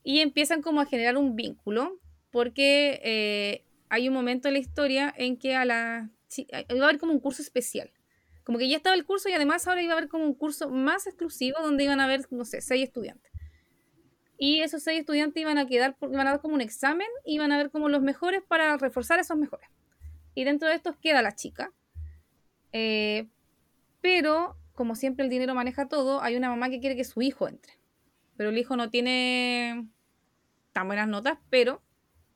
[0.09, 1.99] y empiezan como a generar un vínculo
[2.31, 7.01] porque eh, hay un momento en la historia en que a la iba a haber
[7.01, 7.91] como un curso especial.
[8.45, 10.71] Como que ya estaba el curso y además ahora iba a haber como un curso
[10.71, 13.33] más exclusivo donde iban a haber, no sé, seis estudiantes.
[14.39, 17.57] Y esos seis estudiantes iban a quedar, iban a dar como un examen, iban a
[17.57, 19.69] ver como los mejores para reforzar esos mejores.
[20.37, 21.73] Y dentro de estos queda la chica.
[22.71, 23.27] Eh,
[24.01, 27.49] pero, como siempre el dinero maneja todo, hay una mamá que quiere que su hijo
[27.49, 27.73] entre.
[28.37, 29.89] Pero el hijo no tiene
[30.77, 31.81] tan buenas notas, pero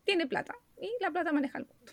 [0.02, 0.54] tiene plata.
[0.80, 1.92] Y la plata maneja el mundo.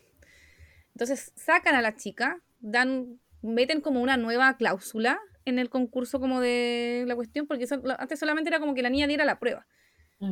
[0.93, 6.39] Entonces sacan a la chica, dan, meten como una nueva cláusula en el concurso como
[6.39, 7.67] de la cuestión, porque
[7.99, 9.67] antes solamente era como que la niña diera la prueba.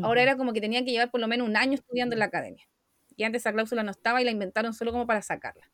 [0.04, 2.26] Ahora era como que tenía que llevar por lo menos un año estudiando en la
[2.26, 2.64] academia.
[3.18, 5.70] Y antes esa cláusula no estaba y la inventaron solo como para sacarla.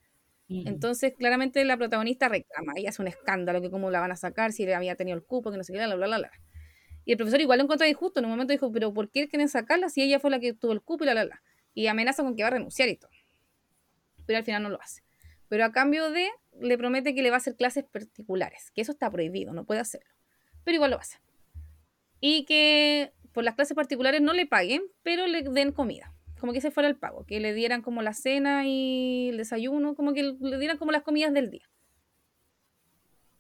[0.49, 4.53] Entonces, claramente la protagonista reclama, ella hace un escándalo, que cómo la van a sacar,
[4.53, 6.31] si había tenido el cupo, que no sé qué, bla, bla, bla, bla.
[7.11, 9.49] Y el profesor igual lo encontró injusto, en un momento dijo, pero ¿por qué quieren
[9.49, 11.43] sacarla si ella fue la que tuvo el cupo y bla, bla, bla?
[11.73, 13.11] Y amenaza con que va a renunciar y todo.
[14.25, 15.03] Pero al final no lo hace.
[15.49, 16.29] Pero a cambio de,
[16.61, 19.81] le promete que le va a hacer clases particulares, que eso está prohibido, no puede
[19.81, 20.09] hacerlo.
[20.63, 21.17] Pero igual lo hace.
[22.21, 26.13] Y que por las clases particulares no le paguen, pero le den comida.
[26.39, 29.95] Como que ese fuera el pago, que le dieran como la cena y el desayuno,
[29.95, 31.69] como que le dieran como las comidas del día.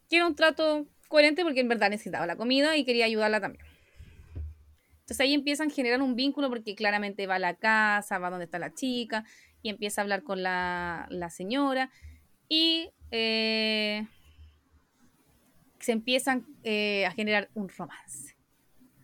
[0.09, 3.63] Quiero un trato coherente porque en verdad necesitaba la comida y quería ayudarla también.
[5.01, 8.45] Entonces ahí empiezan a generar un vínculo porque claramente va a la casa, va donde
[8.45, 9.25] está la chica
[9.61, 11.91] y empieza a hablar con la, señora
[12.47, 14.07] y eh,
[15.79, 18.37] se empiezan eh, a generar un romance.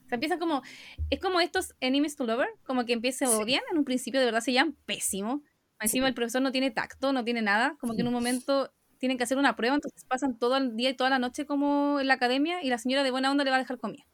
[0.07, 0.61] Se empieza como,
[1.09, 4.27] es como estos enemies to lover, como que empieza a odiar, en un principio de
[4.27, 5.43] verdad se llaman pésimo.
[5.81, 9.17] Encima el profesor no tiene tacto, no tiene nada, como que en un momento tienen
[9.17, 12.07] que hacer una prueba, entonces pasan todo el día y toda la noche como en
[12.07, 14.05] la academia y la señora de buena onda le va a dejar comida.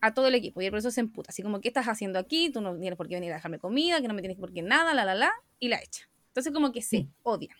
[0.00, 0.60] A todo el equipo.
[0.60, 2.50] Y el profesor se emputa, así como, ¿qué estás haciendo aquí?
[2.50, 4.62] Tú no tienes por qué venir a dejarme comida, que no me tienes por qué
[4.62, 6.08] nada, la, la, la, y la echa.
[6.28, 7.56] Entonces como que se odian.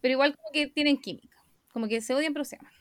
[0.00, 1.36] Pero igual como que tienen química.
[1.72, 2.72] Como que se odian pero se aman.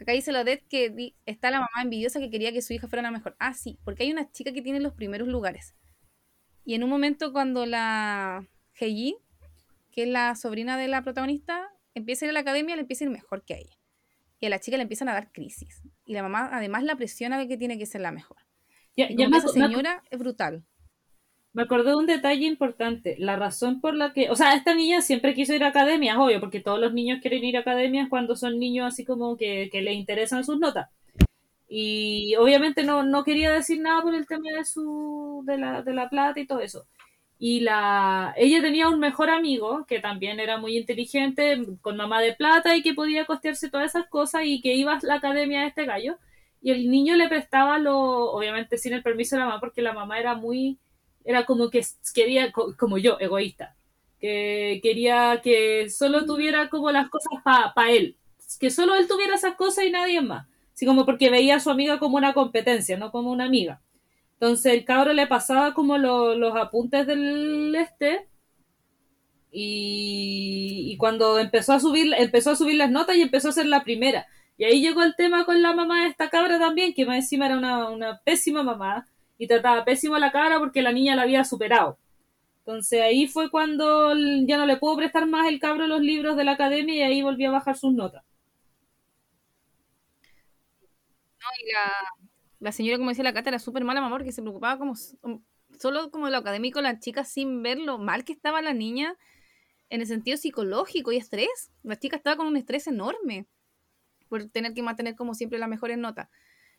[0.00, 3.02] Acá dice la Odette que está la mamá envidiosa que quería que su hija fuera
[3.02, 3.36] la mejor.
[3.38, 5.74] Ah, sí, porque hay una chica que tiene los primeros lugares.
[6.64, 8.46] Y en un momento cuando la
[8.78, 9.16] Heiji,
[9.96, 13.04] que es la sobrina de la protagonista, empieza a ir a la academia, le empieza
[13.04, 13.76] a ir mejor que a ella.
[14.38, 15.82] Y a la chica le empiezan a dar crisis.
[16.04, 18.36] Y la mamá además la presiona de que tiene que ser la mejor.
[18.96, 20.64] Ya, y esa señora es brutal
[21.56, 23.16] me acordé de un detalle importante.
[23.18, 24.28] La razón por la que.
[24.28, 27.42] O sea, esta niña siempre quiso ir a academias, obvio, porque todos los niños quieren
[27.44, 30.90] ir a academias cuando son niños así como que, que les interesan sus notas.
[31.66, 35.44] Y obviamente no, no quería decir nada por el tema de su.
[35.46, 36.86] de la, de la plata y todo eso.
[37.38, 42.34] Y la, ella tenía un mejor amigo que también era muy inteligente, con mamá de
[42.34, 45.66] plata y que podía costearse todas esas cosas y que iba a la academia de
[45.68, 46.18] este gallo.
[46.62, 47.98] Y el niño le prestaba lo,
[48.32, 50.78] obviamente sin el permiso de la mamá, porque la mamá era muy
[51.26, 53.74] era como que quería, como yo, egoísta,
[54.20, 58.16] que quería que solo tuviera como las cosas para él,
[58.60, 61.70] que solo él tuviera esas cosas y nadie más, así como porque veía a su
[61.70, 63.80] amiga como una competencia, no como una amiga.
[64.40, 68.28] Entonces el cabro le pasaba como los apuntes del este
[69.50, 73.66] y, y, cuando empezó a subir, empezó a subir las notas y empezó a ser
[73.66, 74.26] la primera.
[74.58, 77.46] Y ahí llegó el tema con la mamá de esta cabra también, que más encima
[77.46, 79.06] era una, una pésima mamá,
[79.38, 81.98] y trataba pésimo la cara porque la niña la había superado.
[82.60, 84.14] Entonces ahí fue cuando
[84.46, 87.22] ya no le pudo prestar más el cabro los libros de la academia y ahí
[87.22, 88.24] volvió a bajar sus notas.
[92.72, 94.94] Señora, como decía la Cata, era súper mala mamá porque se preocupaba como
[95.78, 99.16] solo como lo académico la chica sin ver lo mal que estaba la niña
[99.90, 101.70] en el sentido psicológico y estrés.
[101.82, 103.46] La chica estaba con un estrés enorme
[104.28, 106.28] por tener que mantener como siempre las mejores notas.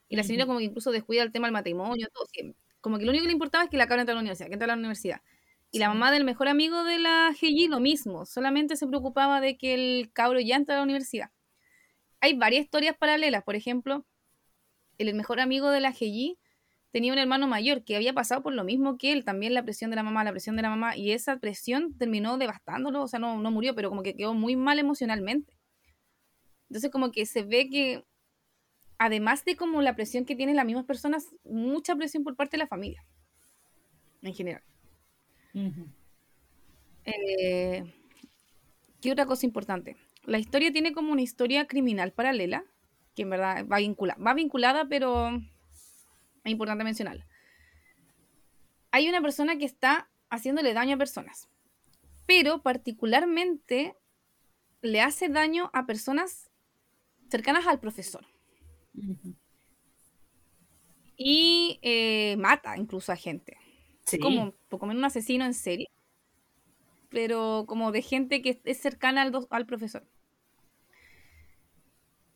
[0.09, 2.25] Y la señora como que incluso descuida el tema del matrimonio, todo.
[2.81, 4.47] Como que lo único que le importaba es que la cabra entrara a la universidad,
[4.47, 5.21] que entrara a la universidad.
[5.71, 9.57] Y la mamá del mejor amigo de la GG lo mismo, solamente se preocupaba de
[9.57, 11.31] que el cabro ya entrara a la universidad.
[12.21, 14.05] Hay varias historias paralelas, por ejemplo,
[14.97, 16.37] el mejor amigo de la GG
[16.91, 19.89] tenía un hermano mayor que había pasado por lo mismo que él, también la presión
[19.89, 23.19] de la mamá, la presión de la mamá, y esa presión terminó devastándolo, o sea,
[23.19, 25.57] no, no murió, pero como que quedó muy mal emocionalmente.
[26.69, 28.03] Entonces como que se ve que
[28.97, 32.63] además de como la presión que tienen las mismas personas, mucha presión por parte de
[32.63, 33.05] la familia,
[34.21, 34.63] en general.
[37.05, 37.83] Eh,
[39.01, 39.95] ¿Qué otra cosa importante?
[40.23, 42.65] La historia tiene como una historia criminal paralela,
[43.17, 45.29] que en verdad va vinculada, va vinculada, pero
[46.43, 47.25] es importante mencionarla.
[48.91, 51.49] Hay una persona que está haciéndole daño a personas,
[52.27, 53.95] pero particularmente
[54.81, 56.51] le hace daño a personas
[57.29, 58.23] cercanas al profesor.
[61.17, 63.57] Y eh, mata incluso a gente.
[64.21, 65.89] como, como en un asesino en serie,
[67.09, 70.07] pero como de gente que es cercana al, al profesor.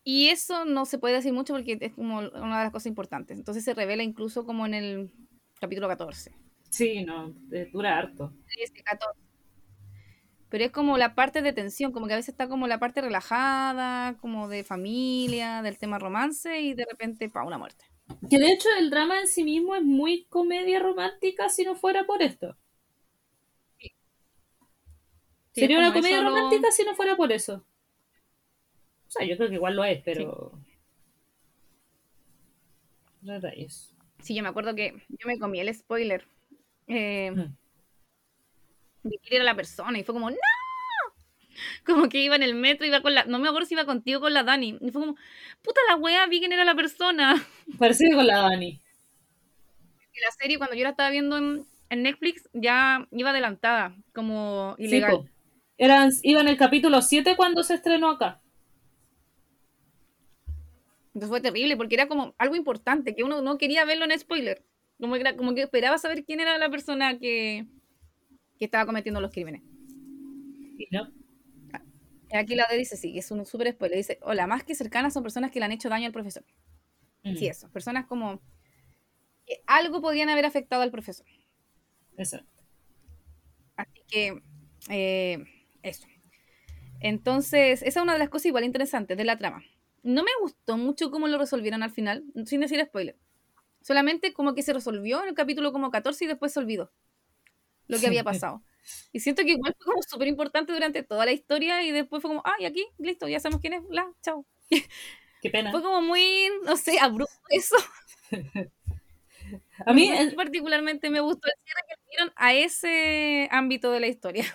[0.04, 3.38] Y eso no se puede decir mucho porque es como una de las cosas importantes.
[3.38, 5.12] Entonces se revela incluso como en el
[5.60, 6.32] capítulo 14.
[6.70, 7.36] Sí, no,
[7.72, 8.34] dura harto.
[8.84, 9.20] 14.
[10.50, 13.00] Pero es como la parte de tensión, como que a veces está como la parte
[13.00, 17.86] relajada, como de familia, del tema romance y de repente, pa, una muerte.
[18.30, 22.06] Que de hecho el drama en sí mismo es muy comedia romántica si no fuera
[22.06, 22.58] por esto.
[25.54, 27.66] Sería una comedia romántica si no fuera por eso.
[29.12, 30.54] O sea, yo creo que igual lo es, pero.
[33.21, 33.67] Sí.
[34.21, 36.26] Sí, yo me acuerdo que yo me comí el spoiler.
[36.88, 37.34] Eh,
[39.04, 40.38] de quién era la persona y fue como, ¡No!
[41.86, 43.26] Como que iba en el metro, iba con la.
[43.26, 44.78] No me acuerdo si iba contigo con la Dani.
[44.80, 45.17] Y fue como,
[45.62, 47.36] puta la wea, vi quién era la persona.
[47.78, 48.80] Parece con la Dani.
[50.13, 55.30] la serie, cuando yo la estaba viendo en, Netflix, ya iba adelantada, como ilegal.
[55.78, 58.40] Eran, iba en el capítulo 7 cuando se estrenó acá.
[61.13, 64.63] Entonces fue terrible porque era como algo importante que uno no quería verlo en spoiler.
[65.00, 67.65] Como que, como que esperaba saber quién era la persona que,
[68.58, 69.62] que estaba cometiendo los crímenes.
[70.78, 71.12] ¿Y no?
[72.34, 73.97] Aquí la de dice, sí, es un súper spoiler.
[73.97, 76.45] Dice, hola, más que cercanas son personas que le han hecho daño al profesor.
[77.24, 77.36] Mm.
[77.36, 77.69] Sí, eso.
[77.71, 78.41] Personas como
[79.45, 81.26] que algo podrían haber afectado al profesor.
[82.17, 82.63] Exacto.
[83.76, 84.41] Así que,
[84.89, 85.43] eh,
[85.84, 86.08] eso.
[87.02, 89.63] Entonces, esa es una de las cosas igual interesantes de la trama.
[90.04, 93.18] No me gustó mucho cómo lo resolvieron al final, sin decir spoiler.
[93.82, 96.92] Solamente como que se resolvió en el capítulo como 14 y después se olvidó
[97.88, 98.64] lo que había pasado.
[99.12, 102.32] Y siento que igual fue como súper importante durante toda la historia y después fue
[102.32, 104.46] como, ay, aquí, listo, ya sabemos quién es, la, chao.
[105.42, 105.72] Qué pena.
[105.72, 107.76] Fue como muy, no sé, abrupto eso.
[109.86, 114.46] a mí particularmente me gustó el cierre que dieron a ese ámbito de la historia.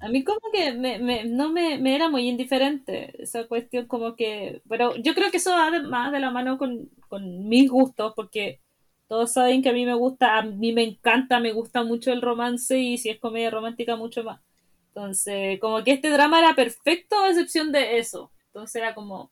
[0.00, 4.16] A mí como que me, me, no me, me, era muy indiferente esa cuestión como
[4.16, 4.62] que...
[4.68, 8.60] Pero yo creo que eso va más de la mano con, con, mis gustos porque
[9.08, 12.22] todos saben que a mí me gusta, a mí me encanta, me gusta mucho el
[12.22, 14.40] romance y si es comedia romántica mucho más.
[14.88, 18.32] Entonces, como que este drama era perfecto a excepción de eso.
[18.46, 19.30] Entonces era como,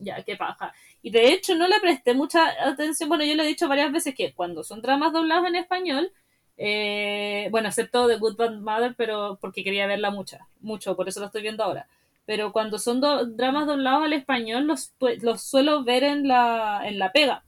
[0.00, 0.72] ya, qué paja.
[1.02, 4.14] Y de hecho no le presté mucha atención, bueno, yo le he dicho varias veces
[4.14, 6.12] que cuando son dramas doblados en español,
[6.58, 11.20] eh, bueno, excepto The Good Bad Mother, pero porque quería verla mucha, mucho, por eso
[11.20, 11.86] lo estoy viendo ahora.
[12.26, 13.00] Pero cuando son
[13.36, 17.44] dramas doblados al español, los, pues, los suelo ver en la, en la pega.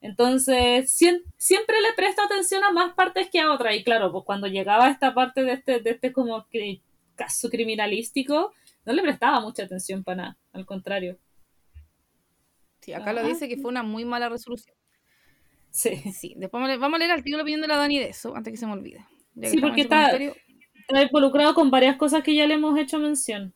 [0.00, 3.74] Entonces, siempre le presto atención a más partes que a otras.
[3.74, 6.46] Y claro, pues cuando llegaba esta parte de este, de este como
[7.16, 8.52] caso criminalístico,
[8.84, 11.18] no le prestaba mucha atención para nada, al contrario.
[12.80, 14.76] Sí, acá lo dice que fue una muy mala resolución.
[15.74, 15.96] Sí.
[16.12, 18.56] Sí, después vamos a leer tío la opinión de la Dani de eso, antes que
[18.56, 19.04] se me olvide.
[19.42, 23.52] Sí, porque está, está, involucrado con varias cosas que ya le hemos hecho mención.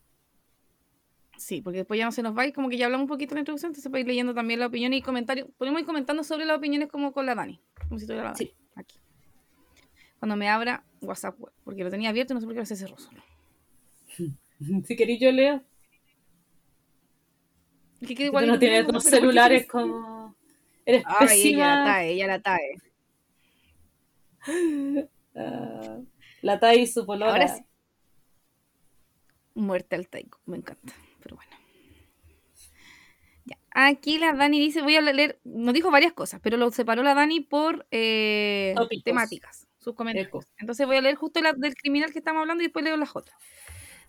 [1.37, 3.35] Sí, porque después ya no se nos va y como que ya hablamos un poquito
[3.35, 5.49] en la introducción, entonces ir leyendo también la opinión y comentarios.
[5.57, 7.61] Podemos ir comentando sobre las opiniones como con la Dani.
[7.87, 8.47] Como si tuviera la Dani.
[8.47, 8.53] Sí.
[8.75, 8.99] Aquí.
[10.19, 12.75] Cuando me abra WhatsApp web, porque lo tenía abierto y no sé por qué se
[12.75, 13.23] cerró solo.
[14.85, 15.63] si queréis yo leo.
[18.01, 20.18] Es que igual no tiene dos celulares como...
[20.89, 22.79] Eres Ay, ella la tae, ella la tae.
[25.35, 26.07] Uh,
[26.41, 27.33] la tae y su polola.
[27.33, 27.63] Ahora sí.
[29.55, 30.95] Muerte al taiko, me encanta.
[31.23, 31.51] Pero bueno.
[33.45, 33.59] Ya.
[33.73, 37.13] Aquí la Dani dice, voy a leer, nos dijo varias cosas, pero lo separó la
[37.13, 38.75] Dani por eh,
[39.05, 40.47] temáticas, sus comentarios.
[40.57, 43.15] Entonces voy a leer justo la del criminal que estamos hablando y después leo las
[43.15, 43.37] otras.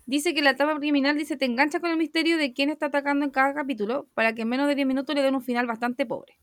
[0.05, 3.25] Dice que la etapa criminal dice te engancha con el misterio de quién está atacando
[3.25, 6.05] en cada capítulo para que en menos de 10 minutos le den un final bastante
[6.05, 6.39] pobre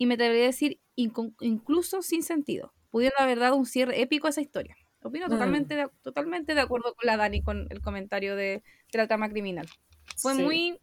[0.00, 4.30] y me atrevería a decir incluso sin sentido, pudiendo haber dado un cierre épico a
[4.30, 4.74] esa historia.
[5.02, 5.30] Opino mm.
[5.30, 8.62] totalmente, de, totalmente de acuerdo con la Dani con el comentario de,
[8.94, 9.68] la trama criminal.
[10.16, 10.80] Fue muy...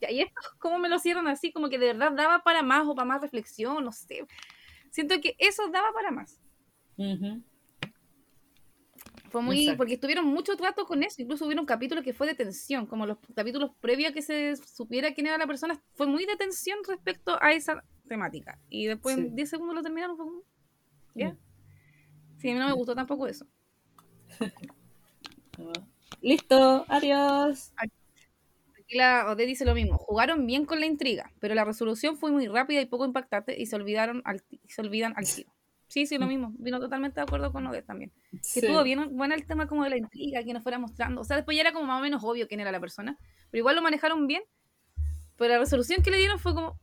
[0.00, 1.52] Y esto, ¿cómo me lo cierran así?
[1.52, 4.26] Como que de verdad daba para más o para más reflexión, no sé.
[4.90, 6.40] Siento que eso daba para más.
[9.30, 12.34] Fue muy, porque estuvieron mucho trato con eso, incluso hubo un capítulo que fue de
[12.34, 16.26] tensión, como los capítulos previos a que se supiera quién era la persona, fue muy
[16.26, 18.58] de tensión respecto a esa temática.
[18.68, 20.16] Y después en 10 segundos lo terminaron.
[21.14, 21.36] ¿Ya?
[22.38, 23.46] Sí, a mí no me gustó tampoco eso.
[26.20, 27.72] Listo, adiós.
[27.76, 29.96] Aquí la Ode dice lo mismo.
[29.98, 33.66] Jugaron bien con la intriga, pero la resolución fue muy rápida y poco impactante y
[33.66, 35.52] se olvidaron al, se olvidan al tiro.
[35.90, 36.54] Sí, sí, lo mismo.
[36.56, 38.12] Vino totalmente de acuerdo con Ode también.
[38.30, 41.20] Que estuvo bien bueno el tema como de la intriga, que nos fuera mostrando.
[41.20, 43.18] O sea, después ya era como más o menos obvio quién era la persona.
[43.50, 44.44] Pero igual lo manejaron bien.
[45.36, 46.78] Pero la resolución que le dieron fue como.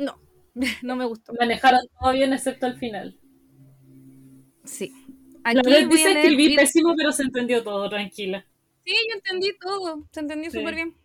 [0.00, 0.20] No,
[0.82, 1.32] no me gustó.
[1.38, 3.16] Manejaron todo bien excepto al final.
[4.64, 4.92] Sí.
[5.44, 8.44] Aquí la dice escribí pésimo, pero se entendió todo, tranquila.
[8.84, 10.96] Sí, yo entendí todo, se entendió súper bien.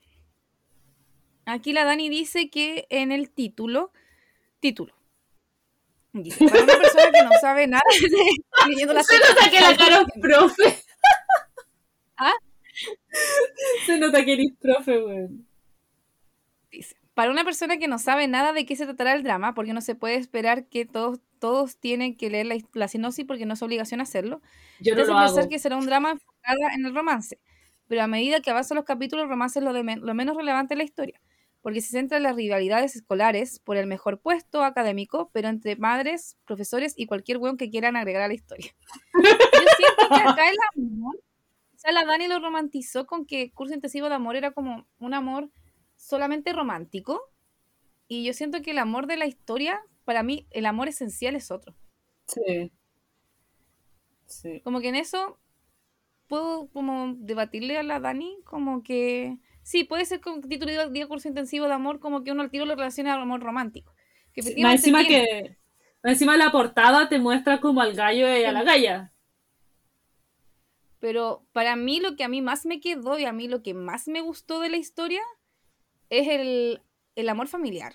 [1.45, 3.91] Aquí la Dani dice que en el título,
[4.59, 4.95] título,
[6.14, 7.84] dice, para una persona que no sabe nada
[8.68, 10.84] leyendo la Se nota que la cara es profe.
[12.18, 12.34] ¿Ah?
[13.86, 15.28] Se nota que eres profe, güey.
[16.72, 19.74] Dice, para una persona que no sabe nada de qué se tratará el drama, porque
[19.74, 23.53] no se puede esperar que todos, todos tienen que leer la, la sinopsis porque no
[23.53, 24.41] es obligación hacerlo.
[24.80, 25.49] Yo no lo hago.
[25.49, 27.39] que será un drama enfocado en el romance.
[27.88, 30.74] Pero a medida que avanzan los capítulos, el romance es lo, de lo menos relevante
[30.74, 31.20] en la historia
[31.64, 36.38] porque se centra en las rivalidades escolares por el mejor puesto académico, pero entre madres,
[36.45, 38.76] profesores y cualquier weón que quieran agregar a la historia.
[39.16, 43.74] Yo siento que acá el amor, o sea, la Dani lo romantizó con que curso
[43.74, 45.49] intensivo de amor era como un amor
[45.95, 47.34] solamente romántico,
[48.07, 51.49] y yo siento que el amor de la historia, para mí, el amor esencial es
[51.49, 51.74] otro.
[52.28, 52.72] Sí.
[54.26, 54.61] Sí.
[54.61, 55.39] Como que en eso
[56.28, 61.28] puedo como debatirle a la Dani, como que Sí, puede ser con título de curso
[61.28, 63.93] intensivo de amor, como que uno al tiro lo relaciona al amor romántico.
[64.34, 65.57] Que encima que
[66.03, 69.14] encima la portada te muestra como al gallo y a la galla.
[70.99, 73.74] Pero para mí lo que a mí más me quedó y a mí lo que
[73.74, 75.22] más me gustó de la historia
[76.09, 77.93] es el, amor familiar.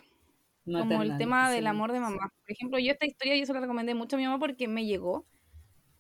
[0.65, 2.33] como el tema del amor de mamá.
[2.41, 4.87] Por ejemplo, yo esta historia yo se la recomendé mucho a mi mamá porque me
[4.87, 5.27] llegó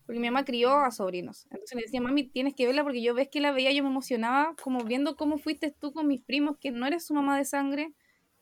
[0.08, 1.44] porque mi mamá crió a sobrinos.
[1.50, 3.90] Entonces le decía, mami, tienes que verla porque yo ves que la veía, yo me
[3.90, 7.44] emocionaba como viendo cómo fuiste tú con mis primos, que no eres su mamá de
[7.44, 7.92] sangre,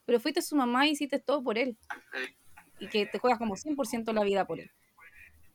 [0.05, 1.77] pero fuiste su mamá y hiciste todo por él.
[2.79, 4.71] Y que te juegas como 100% la vida por él.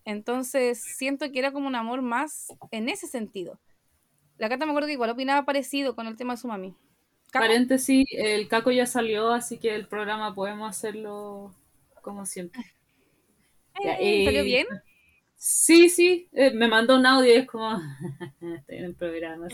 [0.03, 3.61] Entonces siento que era como un amor más en ese sentido.
[4.37, 6.75] La carta me acuerdo que igual opinaba parecido con el tema de su mami.
[7.31, 11.55] Paréntesis, el Caco ya salió, así que el programa podemos hacerlo
[12.01, 12.61] como siempre.
[13.81, 14.67] ¿Salió bien?
[15.43, 17.71] Sí, sí, eh, me mandó un audio y es como,
[18.59, 19.47] estoy en el programa,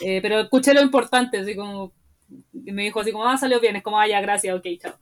[0.00, 1.92] eh, pero escuché lo importante, así como,
[2.52, 4.94] me dijo así como, ah, salió bien, es como, ah, gracias, ok, chao.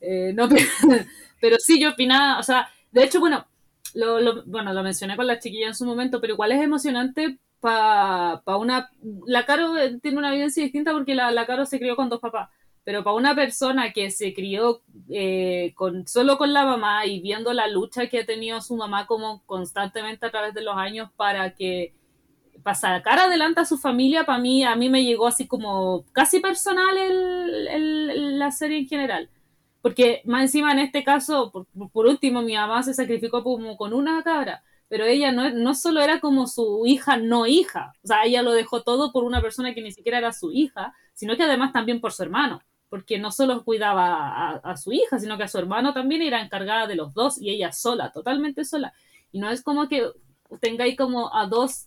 [0.00, 0.48] Eh, no,
[1.40, 3.46] pero, sí, yo opinaba, o sea, de hecho, bueno,
[3.92, 8.40] lo, bueno, lo mencioné con la chiquilla en su momento, pero igual es emocionante para
[8.42, 8.90] pa una...
[9.26, 12.48] La Caro tiene una vivencia distinta porque la, la Caro se crió con dos papás
[12.90, 15.72] pero para una persona que se crió eh,
[16.06, 20.26] solo con la mamá y viendo la lucha que ha tenido su mamá como constantemente
[20.26, 21.94] a través de los años para que
[22.64, 26.40] para sacar adelante a su familia, para mí, a mí me llegó así como casi
[26.40, 29.30] personal el, la serie en general.
[29.82, 33.94] Porque más encima en este caso, por, por, último, mi mamá se sacrificó como con
[33.94, 38.24] una cabra, pero ella no, no solo era como su hija no hija, o sea,
[38.24, 41.44] ella lo dejó todo por una persona que ni siquiera era su hija, sino que
[41.44, 42.60] además también por su hermano
[42.90, 46.88] porque no solo cuidaba a, su hija, sino que a su hermano también era encargada
[46.88, 48.92] de los dos y ella sola, totalmente sola.
[49.30, 50.10] Y no es como que
[50.60, 51.86] tengáis como a dos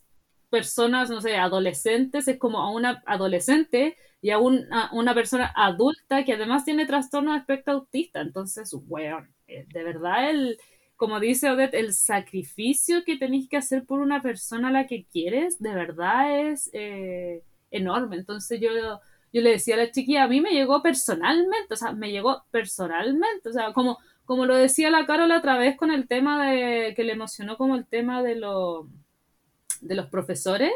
[0.49, 6.33] personas, no sé, adolescentes, es como a una adolescente y a, una persona adulta que
[6.33, 8.21] además tiene trastorno de espectro autista.
[8.21, 10.57] Entonces, bueno, eh, de verdad el,
[10.95, 15.03] como dice Odette, el sacrificio que tenéis que hacer por una persona a la que
[15.03, 18.15] quieres, de verdad es eh, enorme.
[18.15, 18.69] Entonces yo
[19.33, 22.45] yo le decía a la chiquilla, a mí me llegó personalmente, o sea, me llegó
[22.51, 26.93] personalmente, o sea, como, como lo decía la Carola otra vez con el tema de,
[26.95, 28.87] que le emocionó como el tema de, lo,
[29.81, 30.71] de los profesores,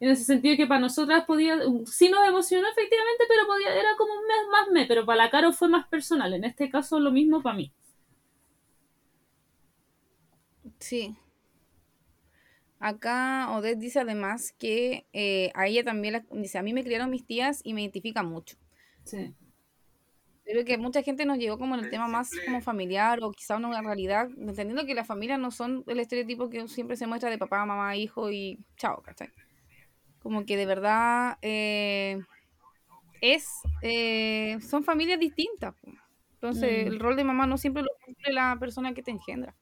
[0.00, 4.14] en ese sentido que para nosotras podía, sí nos emocionó efectivamente, pero podía, era como
[4.14, 7.10] un mes más me, pero para la Caro fue más personal, en este caso lo
[7.10, 7.72] mismo para mí.
[10.78, 11.14] Sí,
[12.80, 17.26] Acá Odette dice además que eh, a ella también, dice, a mí me criaron mis
[17.26, 18.56] tías y me identifica mucho.
[19.04, 19.34] Sí.
[20.44, 23.56] Creo que mucha gente nos llegó como en el tema más como familiar o quizá
[23.56, 27.36] una realidad, entendiendo que las familias no son el estereotipo que siempre se muestra de
[27.36, 29.28] papá, mamá, hijo y chao, ¿cachai?
[30.20, 32.22] Como que de verdad eh,
[33.20, 33.46] es,
[33.82, 35.74] eh, son familias distintas.
[36.34, 36.88] Entonces mm.
[36.88, 39.54] el rol de mamá no siempre lo cumple la persona que te engendra.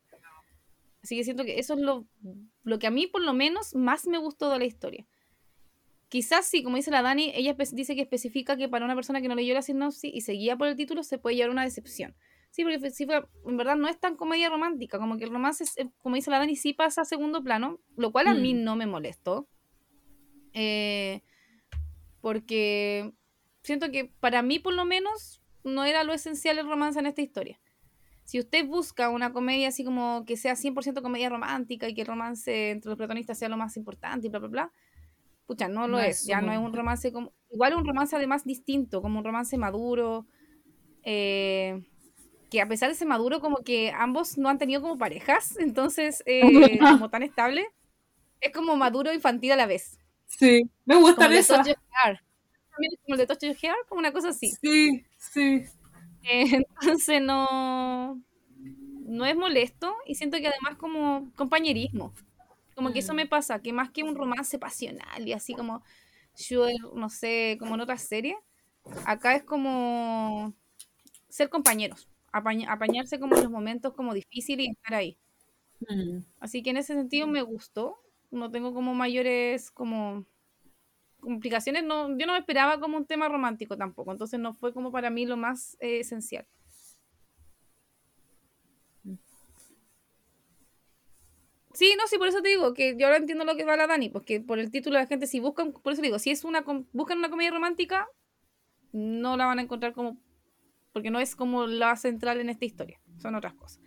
[1.06, 2.04] Así que siento que eso es lo,
[2.64, 5.06] lo que a mí por lo menos más me gustó de la historia.
[6.08, 9.28] Quizás sí, como dice la Dani, ella dice que especifica que para una persona que
[9.28, 12.16] no leyó la sinopsis y seguía por el título se puede llevar una decepción.
[12.50, 13.06] Sí, porque sí,
[13.46, 16.40] en verdad no es tan comedia romántica, como que el romance, es, como dice la
[16.40, 18.64] Dani, sí pasa a segundo plano, lo cual a mí mm.
[18.64, 19.46] no me molestó.
[20.54, 21.22] Eh,
[22.20, 23.12] porque
[23.62, 27.22] siento que para mí por lo menos no era lo esencial el romance en esta
[27.22, 27.60] historia
[28.26, 32.08] si usted busca una comedia así como que sea 100% comedia romántica y que el
[32.08, 34.72] romance entre los protagonistas sea lo más importante y bla, bla, bla,
[35.46, 39.00] pucha, no lo es, ya no es un romance como, igual un romance además distinto,
[39.00, 40.26] como un romance maduro,
[41.04, 41.86] eh,
[42.50, 46.24] que a pesar de ser maduro, como que ambos no han tenido como parejas, entonces,
[46.26, 46.40] eh,
[46.80, 47.64] como tan estable,
[48.40, 50.00] es como maduro infantil a la vez.
[50.26, 51.54] Sí, me gusta eso.
[51.54, 51.76] También
[53.02, 54.50] como el de Touch Your Hair, como una cosa así.
[54.60, 55.64] Sí, sí.
[56.80, 58.20] entonces no,
[59.06, 62.12] no es molesto y siento que además como compañerismo.
[62.74, 63.16] Como que eso mm.
[63.16, 65.82] me pasa, que más que un romance pasional y así como
[66.36, 68.36] yo, no sé, como en otras series,
[69.06, 70.52] acá es como
[71.28, 75.18] ser compañeros, apañarse como en los momentos como difíciles y estar ahí.
[75.88, 76.18] Mm.
[76.40, 77.98] Así que en ese sentido me gustó.
[78.30, 80.26] No tengo como mayores como
[81.26, 81.84] complicaciones.
[81.84, 84.12] No, yo no me esperaba como un tema romántico tampoco.
[84.12, 86.46] Entonces no fue como para mí lo más eh, esencial.
[91.74, 93.86] Sí, no, sí, por eso te digo que yo ahora entiendo lo que va la
[93.86, 96.64] Dani, porque por el título la gente, si buscan, por eso digo, si es una
[96.94, 98.08] buscan una comedia romántica,
[98.92, 100.16] no la van a encontrar como,
[100.94, 103.85] porque no es como la central en esta historia, son otras cosas.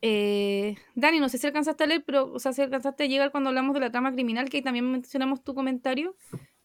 [0.00, 3.30] Eh, Dani, no sé si alcanzaste a leer, pero, o sea, si alcanzaste a llegar
[3.30, 6.16] cuando hablamos de la trama criminal, que también mencionamos tu comentario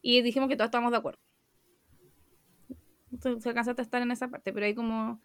[0.01, 1.19] y dijimos que todos estábamos de acuerdo.
[3.11, 5.21] Entonces, si alcanzaste a estar en esa parte, pero ahí como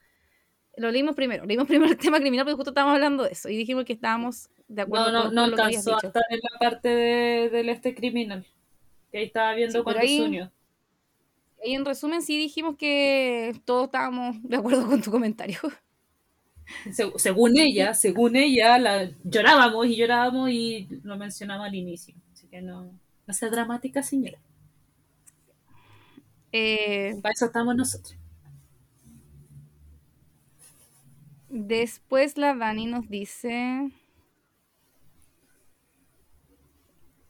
[0.76, 3.56] lo leímos primero, leímos primero el tema criminal porque justo estábamos hablando de eso y
[3.56, 5.12] dijimos que estábamos de acuerdo.
[5.12, 8.46] No, no, no alcanzó a estar en la parte de, del este criminal,
[9.10, 10.52] que ahí estaba viendo cuando se unió.
[11.64, 15.58] Y en resumen sí dijimos que todos estábamos de acuerdo con tu comentario.
[17.16, 22.14] según ella, según ella, la, llorábamos y llorábamos y lo mencionaba al inicio.
[22.32, 22.90] Así que no,
[23.26, 24.38] no sea dramática, señora.
[26.52, 28.16] Eh, Para eso estamos nosotros.
[31.50, 33.90] Después la Dani nos dice.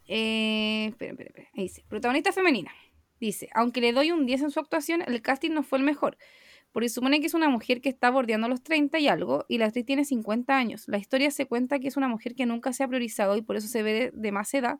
[0.06, 1.48] Eh, espera, espera, espera.
[1.54, 2.72] Ahí dice: Protagonista femenina.
[3.20, 6.16] Dice: Aunque le doy un 10 en su actuación, el casting no fue el mejor.
[6.78, 9.66] Porque supone que es una mujer que está bordeando los 30 y algo, y la
[9.66, 10.86] actriz tiene 50 años.
[10.86, 13.56] La historia se cuenta que es una mujer que nunca se ha priorizado y por
[13.56, 14.78] eso se ve de, más edad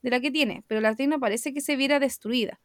[0.00, 0.62] de la que tiene.
[0.68, 2.60] Pero la actriz no parece que se viera destruida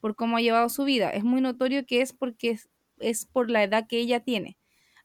[0.00, 1.10] por cómo ha llevado su vida.
[1.10, 2.58] Es muy notorio que es porque
[2.98, 4.56] es por la edad que ella tiene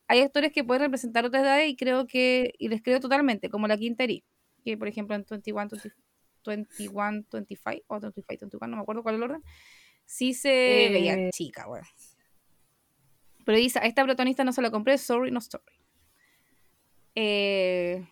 [0.07, 3.67] hay actores que pueden representar otras edades y creo que, y les creo totalmente, como
[3.67, 4.23] la Quinteri,
[4.63, 5.67] que por ejemplo en 21,
[6.45, 9.43] 21, 25 o 25, 21, no me acuerdo cuál es el orden,
[10.05, 11.31] sí se veía eh.
[11.33, 11.81] chica, güey.
[13.45, 15.63] Pero dice, a esta protagonista no se la compré, sorry, no story.
[17.13, 18.05] Eh,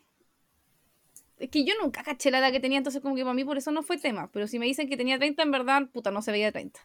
[1.38, 3.58] es que yo nunca caché la edad que tenía, entonces como que para mí por
[3.58, 4.32] eso no fue tema.
[4.32, 6.80] Pero si me dicen que tenía 30, en verdad, puta, no se veía 30.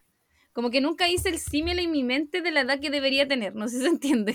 [0.52, 3.54] Como que nunca hice el símil en mi mente de la edad que debería tener,
[3.54, 4.34] no sé si se entiende.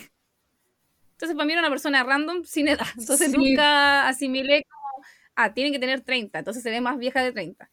[1.14, 2.88] Entonces, para mí era una persona random sin edad.
[2.98, 5.06] Entonces, nunca asimilé como,
[5.36, 7.70] ah, tiene que tener 30, entonces se ve más vieja de 30.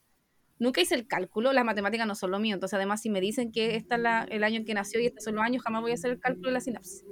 [0.60, 2.54] Nunca hice el cálculo, las matemáticas no son lo mío.
[2.54, 4.00] Entonces, además, si me dicen que este es
[4.30, 6.20] el año en que nació y estos son los años, jamás voy a hacer el
[6.20, 7.04] cálculo de la sinapsis.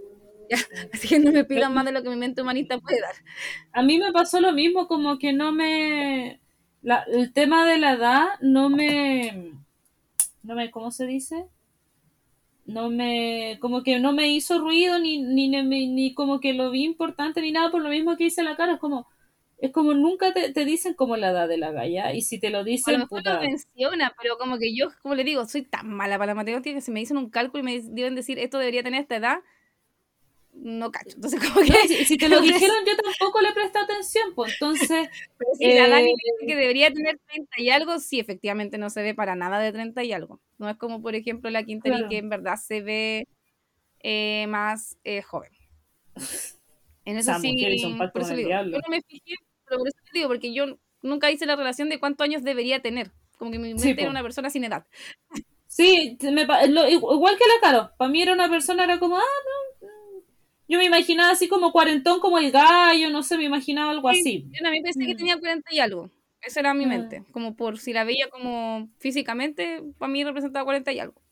[0.92, 3.14] Así que no me pidan más de lo que mi mente humanista puede dar.
[3.72, 6.40] A mí me pasó lo mismo, como que no me.
[7.12, 9.54] el tema de la edad no me.
[10.42, 10.70] No me.
[10.70, 11.46] ¿Cómo se dice?
[12.68, 16.84] no me, como que no me hizo ruido, ni, ni, ni, como que lo vi
[16.84, 19.08] importante, ni nada, por lo mismo que hice la cara, es como,
[19.58, 22.62] es como nunca te, dicen como la edad de la galla, y si te lo
[22.64, 26.34] dicen, lo menciona, pero como que yo, como le digo, soy tan mala para la
[26.36, 29.16] matemática que si me dicen un cálculo y me deben decir esto debería tener esta
[29.16, 29.38] edad,
[30.52, 31.14] no cacho.
[31.14, 32.04] Entonces, como que.
[32.04, 35.08] si, te lo dijeron, yo tampoco le presté atención, pues entonces.
[35.38, 39.02] Pero si la Dani dice que debería tener 30 y algo, sí, efectivamente no se
[39.02, 40.40] ve para nada de 30 y algo.
[40.58, 43.28] No es como, por ejemplo, la Quinteri, que en verdad se ve
[44.00, 45.52] eh, más eh, joven.
[47.04, 47.56] En eso sí.
[48.12, 49.34] Por eso digo, yo no me fijé,
[49.68, 52.80] pero por eso te digo, porque yo nunca hice la relación de cuántos años debería
[52.80, 53.12] tener.
[53.36, 54.86] Como que mi mente era una persona sin edad.
[55.66, 57.92] Sí, me, igual que la Caro.
[57.96, 59.88] Para mí era una persona, era como, ah, no,
[60.68, 64.46] yo me imaginaba así como cuarentón, como el gallo, no sé, me imaginaba algo así.
[64.52, 65.16] Yo también pensé que mm.
[65.16, 66.10] tenía cuarenta y algo.
[66.42, 66.88] Esa era mi mm.
[66.88, 67.24] mente.
[67.32, 71.22] Como por si la veía como físicamente, para mí representaba cuarenta y algo.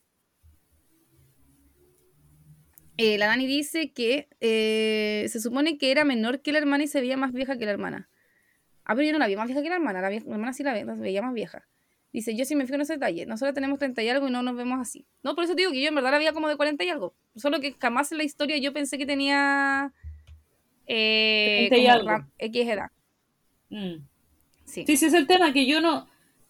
[2.96, 6.88] Eh, la Dani dice que eh, se supone que era menor que la hermana y
[6.88, 8.08] se veía más vieja que la hermana.
[8.86, 10.00] Ah, pero yo no la vi más vieja que la hermana.
[10.00, 11.66] La, la hermana sí la, la veía más vieja.
[12.12, 13.26] Dice, yo sí me fijo en ese detalle.
[13.26, 15.04] Nosotros tenemos 30 y algo y no nos vemos así.
[15.22, 17.14] No, por eso digo que yo en verdad la veía como de 40 y algo.
[17.34, 19.92] Solo que jamás en la historia yo pensé que tenía
[20.86, 21.68] eh,
[22.38, 22.90] X edad.
[23.68, 24.06] Mm.
[24.64, 24.84] Sí.
[24.86, 26.08] sí, ese es el tema, que yo no...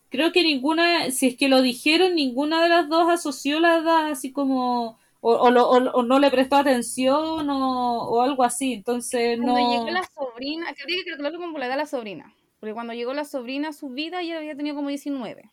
[0.09, 4.11] Creo que ninguna, si es que lo dijeron, ninguna de las dos asoció la edad
[4.11, 5.01] así como...
[5.29, 9.55] O, o, no le prestó atención o, algo así, entonces no...
[9.55, 12.33] Cuando llegó la sobrina, creo que creo que como la edad de la sobrina.
[12.61, 15.51] Porque cuando llegó la sobrina a su vida, ella había tenido como 19.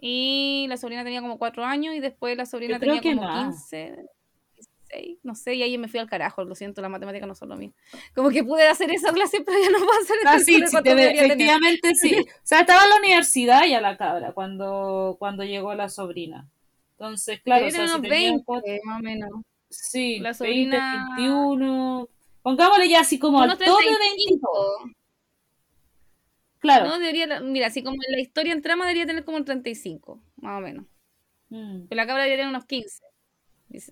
[0.00, 4.08] Y la sobrina tenía como 4 años y después la sobrina tenía como 15.
[4.56, 7.50] 16, no sé, y ahí me fui al carajo, lo siento, las matemáticas no son
[7.50, 7.70] lo mío.
[8.16, 11.94] Como que pude hacer esa clase, pero ya no puedo hacer ah, sí, sí, efectivamente
[11.94, 12.16] sí.
[12.34, 16.50] O sea, estaba en la universidad ya la cabra cuando, cuando llegó la sobrina.
[17.00, 18.44] Entonces, claro, o sea, si 20,
[18.84, 19.30] más o menos.
[19.70, 21.08] Sí, la sobrina...
[21.16, 22.08] 20, 21.
[22.42, 24.90] Pongámosle ya así como al todo de 25.
[26.58, 26.88] Claro.
[26.88, 30.22] No, debería, mira, así como en la historia en trama debería tener como un 35,
[30.36, 30.84] más o menos.
[31.48, 31.86] Mm.
[31.88, 33.02] Pero la cabra debería tener unos 15.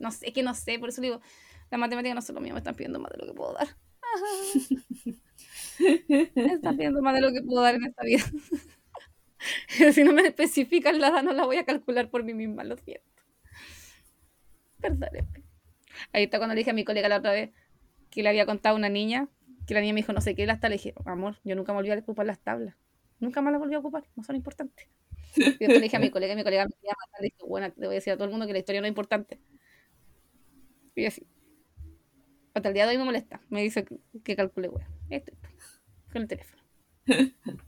[0.00, 1.22] No sé, es que no sé, por eso digo,
[1.70, 3.68] la matemática no es lo mío, me están pidiendo más de lo que puedo dar.
[5.78, 8.24] me están pidiendo más de lo que puedo dar en esta vida.
[9.92, 12.76] Si no me especifican la edad, no la voy a calcular por mí misma, lo
[12.76, 13.06] siento.
[14.80, 15.28] Perdóneme.
[16.12, 17.50] Ahí está cuando le dije a mi colega la otra vez
[18.10, 19.28] que le había contado a una niña,
[19.66, 20.84] que la niña me dijo no sé qué, las tablas.
[20.84, 22.74] Le dije, amor, yo nunca me volví a ocupar las tablas.
[23.20, 24.88] Nunca más las volví a ocupar, no son importantes.
[25.36, 27.72] Y después le dije a mi colega, y mi colega me decía, le dije, bueno,
[27.76, 29.40] le voy a decir a todo el mundo que la historia no es importante.
[30.94, 31.26] Y así.
[32.54, 33.40] Hasta el día de hoy me molesta.
[33.50, 33.84] Me dice
[34.24, 34.88] que, calcule, bueno.
[35.10, 35.32] Esto,
[36.12, 36.62] con el teléfono.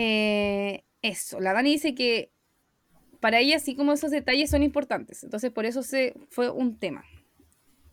[0.00, 2.30] Eh, eso, la Dani dice que
[3.18, 5.24] para ella así como esos detalles son importantes.
[5.24, 7.04] Entonces por eso se fue un tema.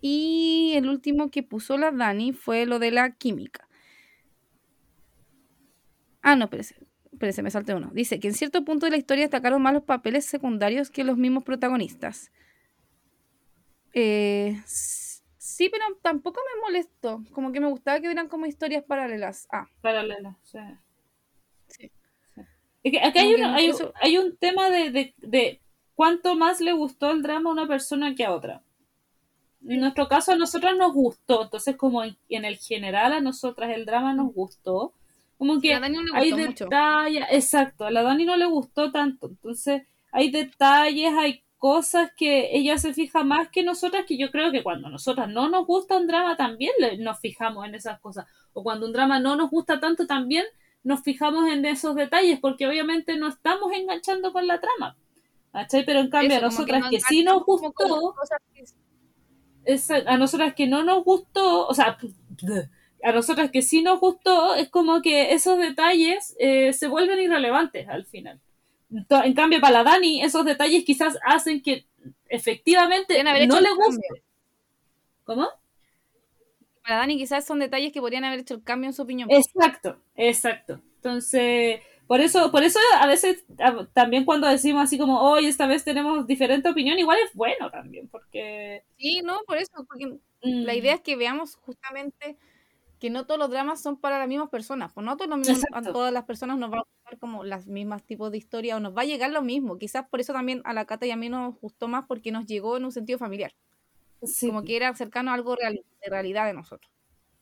[0.02, 3.68] Y el último que puso la Dani fue lo de la química.
[6.22, 6.76] Ah, no, espérese,
[7.12, 7.90] espérese, me salté uno.
[7.92, 11.18] Dice que en cierto punto de la historia destacaron más los papeles secundarios que los
[11.18, 12.32] mismos protagonistas.
[13.94, 17.24] Eh, sí, pero tampoco me molestó.
[17.32, 19.48] Como que me gustaba que eran como historias paralelas.
[19.52, 19.66] Ah.
[19.82, 20.60] Paralelas, sí.
[22.86, 23.18] Es que aquí
[24.00, 25.60] hay, un tema de,
[25.96, 28.62] cuánto más le gustó el drama a una persona que a otra.
[29.68, 33.88] En nuestro caso a nosotras nos gustó, entonces como en, el general a nosotras el
[33.88, 34.94] drama nos gustó,
[35.40, 35.74] como que
[36.14, 39.82] hay detalles, exacto, a la Dani no le gustó tanto, entonces
[40.12, 44.62] hay detalles, hay cosas que ella se fija más que nosotras, que yo creo que
[44.62, 48.86] cuando nosotras no nos gusta un drama también nos fijamos en esas cosas, o cuando
[48.86, 50.46] un drama no nos gusta tanto también
[50.86, 54.96] nos fijamos en esos detalles, porque obviamente no estamos enganchando con la trama.
[55.86, 58.14] Pero en cambio, a nosotras que, sí nos gustó,
[60.06, 61.98] a nosotras que no nos gustó, o sea,
[63.04, 67.88] a nosotras que sí nos gustó, es como que esos detalles eh, se vuelven irrelevantes
[67.90, 68.40] al final.
[68.92, 71.88] En cambio, para la Dani, esos detalles quizás hacen que
[72.28, 74.24] efectivamente no le guste.
[75.24, 75.48] ¿Cómo?
[76.86, 79.30] Para Dani quizás son detalles que podrían haber hecho el cambio en su opinión.
[79.32, 80.82] Exacto, exacto.
[80.98, 83.44] Entonces, por eso, por eso a veces
[83.94, 88.08] también cuando decimos así como, hoy esta vez tenemos diferente opinión, igual es bueno también,
[88.08, 88.84] porque...
[88.98, 90.78] Sí, no, por eso, porque la mm.
[90.78, 92.38] idea es que veamos justamente
[93.00, 96.14] que no todos los dramas son para las mismas personas, pues no todos a todas
[96.14, 99.02] las personas nos va a gustar como las mismas tipos de historia o nos va
[99.02, 99.78] a llegar lo mismo.
[99.78, 102.46] Quizás por eso también a la Cata y a mí nos gustó más porque nos
[102.46, 103.54] llegó en un sentido familiar.
[104.40, 106.92] Como que era cercano a algo de realidad de nosotros.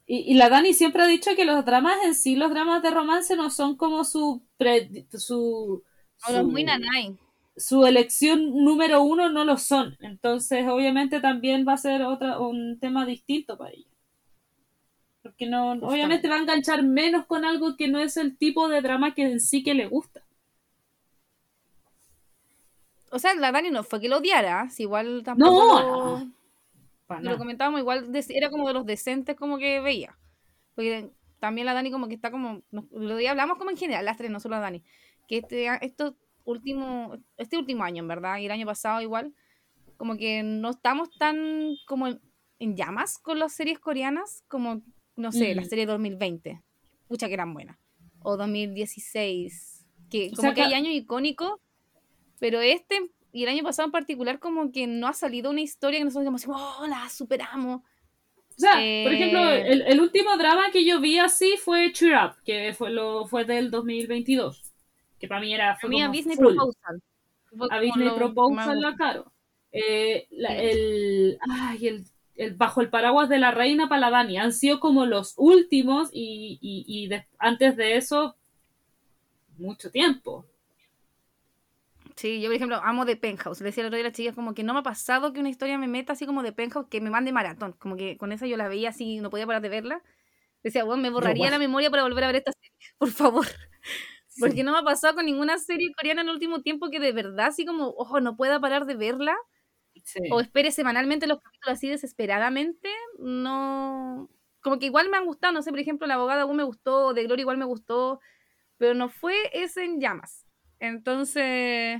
[0.06, 3.36] Y, la Dani siempre ha dicho que los dramas en sí, los dramas de romance
[3.36, 4.44] no son como su...
[5.14, 5.84] su,
[6.44, 7.18] muy nanay.
[7.56, 9.96] Su elección número uno no lo son.
[10.02, 13.88] Entonces, obviamente, también va a ser otra, un tema distinto para ella.
[15.22, 18.82] Porque no, obviamente va a enganchar menos con algo que no es el tipo de
[18.82, 20.22] drama que en sí que le gusta.
[23.10, 25.80] O sea, la Dani no fue que lo odiara, si igual tampoco.
[25.80, 26.34] No, lo
[27.38, 30.18] comentábamos igual, era como de los decentes como que veía.
[30.76, 34.32] Porque también la Dani como que está como, lo hablamos como en general, las tres,
[34.32, 34.84] no solo la Dani,
[35.28, 39.34] que este, esto último, este último año, en verdad, y el año pasado igual,
[39.98, 44.84] como que no estamos tan como en, llamas con las series coreanas como,
[45.16, 45.66] no sé, la mm.
[45.66, 46.62] serie 2020,
[47.08, 47.78] pucha que eran buenas,
[48.22, 51.60] o 2016, que como que hay años icónicos,
[52.40, 56.00] pero este y el año pasado en particular como que no ha salido una historia
[56.00, 57.82] que nosotros digamos, oh, la superamos.
[57.82, 62.14] O sea, por ejemplo, eh, el, el, último drama que yo vi así fue Cheer
[62.14, 64.62] Up, que fue, lo, fue del 2022.
[65.20, 65.76] Que para mí era...
[65.78, 67.02] Fue a Disney Proposal.
[67.72, 69.32] A Disney Proposal la caro.
[69.72, 72.06] Eh, el, ay, el,
[72.36, 76.86] el, Bajo el paraguas de la reina Paladani han sido como los últimos y, y,
[76.88, 77.10] y
[77.40, 78.36] antes de eso
[79.58, 80.46] mucho tiempo.
[82.16, 83.62] Sí, yo por ejemplo amo de Penthouse.
[83.62, 85.40] Le decía el otro día a las chicas como que no me ha pasado que
[85.40, 87.74] una historia me meta así como de Penthouse que me mande maratón.
[87.74, 90.04] Como que con esa yo la veía así, no podía parar de verla.
[90.64, 93.48] Decía, bueno, me borraría la memoria para volver a ver esta serie, por favor.
[94.40, 97.12] Porque no me ha pasado con ninguna serie coreana en el último tiempo que de
[97.12, 99.36] verdad así como, ojo, no pueda parar de verla.
[100.32, 102.90] O espere semanalmente los capítulos así desesperadamente.
[103.20, 104.30] No.
[104.62, 107.14] Como que igual me han gustado, no sé, por ejemplo, La abogada aún me gustó,
[107.14, 108.20] De Gloria igual me gustó,
[108.78, 110.43] pero no fue ese en llamas.
[110.84, 111.98] Entonces,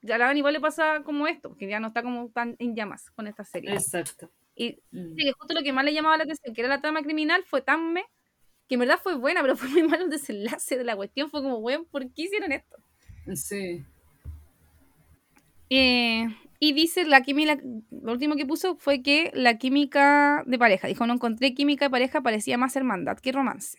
[0.00, 2.74] ya la Dani igual le pasa como esto, porque ya no está como tan en
[2.74, 3.74] llamas con esta serie.
[3.74, 4.32] Exacto.
[4.54, 5.16] Y mm.
[5.38, 7.92] justo lo que más le llamaba la atención, que era la trama criminal, fue tan
[7.92, 8.04] me,
[8.68, 11.28] que en verdad fue buena, pero fue muy malo el desenlace de la cuestión.
[11.28, 12.78] Fue como, bueno, ¿por qué hicieron esto?
[13.34, 13.84] Sí.
[15.68, 16.26] Eh,
[16.58, 17.58] y dice la química,
[17.90, 21.90] lo último que puso fue que la química de pareja, dijo, no encontré química de
[21.90, 23.76] pareja, parecía más hermandad que romance.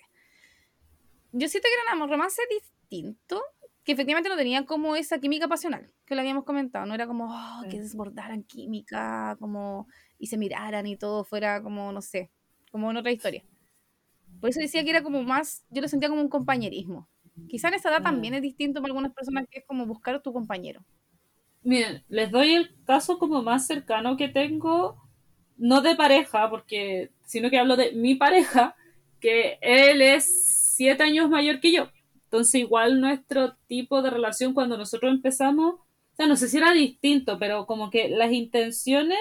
[1.32, 3.42] Yo siento que era un romance distinto,
[3.88, 7.30] que efectivamente no tenía como esa química pasional, que lo habíamos comentado, no era como
[7.30, 9.88] oh, que desbordaran química, como
[10.20, 12.30] y se miraran y todo fuera como, no sé,
[12.70, 13.46] como en otra historia.
[14.42, 17.08] Por eso decía que era como más, yo lo sentía como un compañerismo.
[17.48, 20.22] Quizá en esa edad también es distinto para algunas personas que es como buscar a
[20.22, 20.84] tu compañero.
[21.64, 25.02] Miren, les doy el caso como más cercano que tengo,
[25.56, 28.76] no de pareja, porque, sino que hablo de mi pareja,
[29.22, 31.88] que él es siete años mayor que yo.
[32.28, 36.74] Entonces, igual nuestro tipo de relación cuando nosotros empezamos, o sea, no sé si era
[36.74, 39.18] distinto, pero como que las intenciones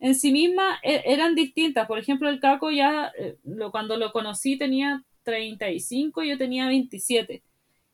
[0.00, 1.86] en sí mismas e, eran distintas.
[1.86, 3.36] Por ejemplo, el Caco ya, eh,
[3.70, 7.42] cuando lo conocí tenía 35, yo tenía 27.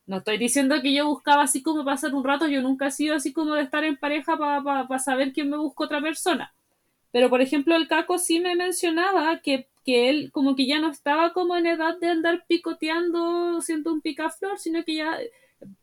[0.07, 3.15] No estoy diciendo que yo buscaba así como pasar un rato, yo nunca he sido
[3.15, 6.53] así como de estar en pareja para saber quién me busca otra persona.
[7.11, 10.91] Pero, por ejemplo, el Caco sí me mencionaba que, que, él como que ya no
[10.91, 15.17] estaba como en edad de andar picoteando, siendo un picaflor, sino que ya,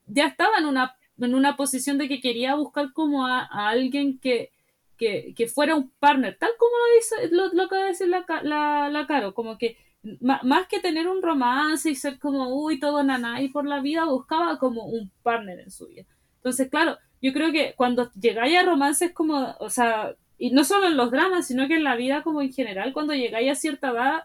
[0.06, 4.52] ya estaba en una, en una posición de que quería buscar como a, alguien que,
[4.98, 8.90] que, que, fuera un partner, tal como lo dice, lo, lo que decir la, la,
[8.90, 9.78] la Caro, como que
[10.20, 13.02] más que tener un romance y ser como, uy, todo
[13.40, 16.04] y por la vida, buscaba como un partner en su vida.
[16.36, 20.86] Entonces, claro, yo creo que cuando llegáis a romances como, o sea, y no solo
[20.86, 23.90] en los dramas, sino que en la vida como en general, cuando llegáis a cierta
[23.90, 24.24] edad,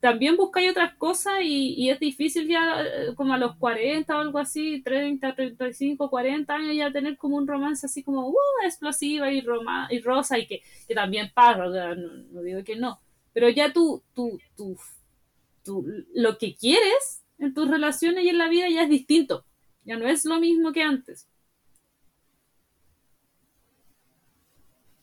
[0.00, 4.38] también buscáis otras cosas y, es difícil ya eh, como a los 40 o algo
[4.38, 9.42] así, 30, 35, 40 años ya tener como un romance así como uh, explosiva y,
[9.42, 12.98] roma y rosa y que, que también pasa, no, no, digo que no,
[13.34, 14.76] pero ya tú tu, tu
[16.14, 19.44] lo que quieres en tus relaciones y en la vida ya es distinto.
[19.84, 21.26] Ya no es lo mismo que antes.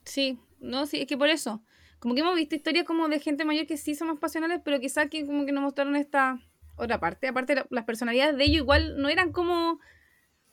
[0.07, 1.61] Sí, no, sí, es que por eso.
[1.99, 4.79] Como que hemos visto historias como de gente mayor que sí son más pasionales, pero
[4.79, 6.39] quizás que como que nos mostraron esta
[6.77, 7.27] otra parte.
[7.27, 9.79] Aparte, las personalidades de ellos igual no eran como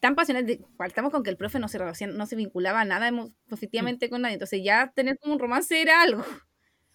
[0.00, 0.60] tan pasionales.
[0.78, 1.78] Faltamos con que el profe no se,
[2.08, 3.10] no se vinculaba a nada
[3.50, 4.34] efectivamente con nadie.
[4.34, 6.24] Entonces ya tener como un romance era algo.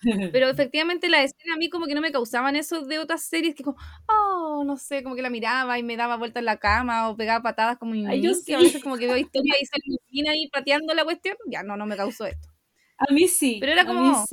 [0.34, 3.55] Pero efectivamente la escena a mí como que no me causaban eso de otras series
[3.55, 6.57] que como, oh, no sé, como que la miraba y me daba vueltas en la
[6.57, 8.53] cama o pegaba patadas como y Ay, yo sí.
[8.53, 11.86] a veces como que veo historia y se ahí pateando la cuestión, ya no, no
[11.86, 12.49] me causó esto.
[13.00, 13.58] A mí sí.
[13.60, 14.26] Pero era como...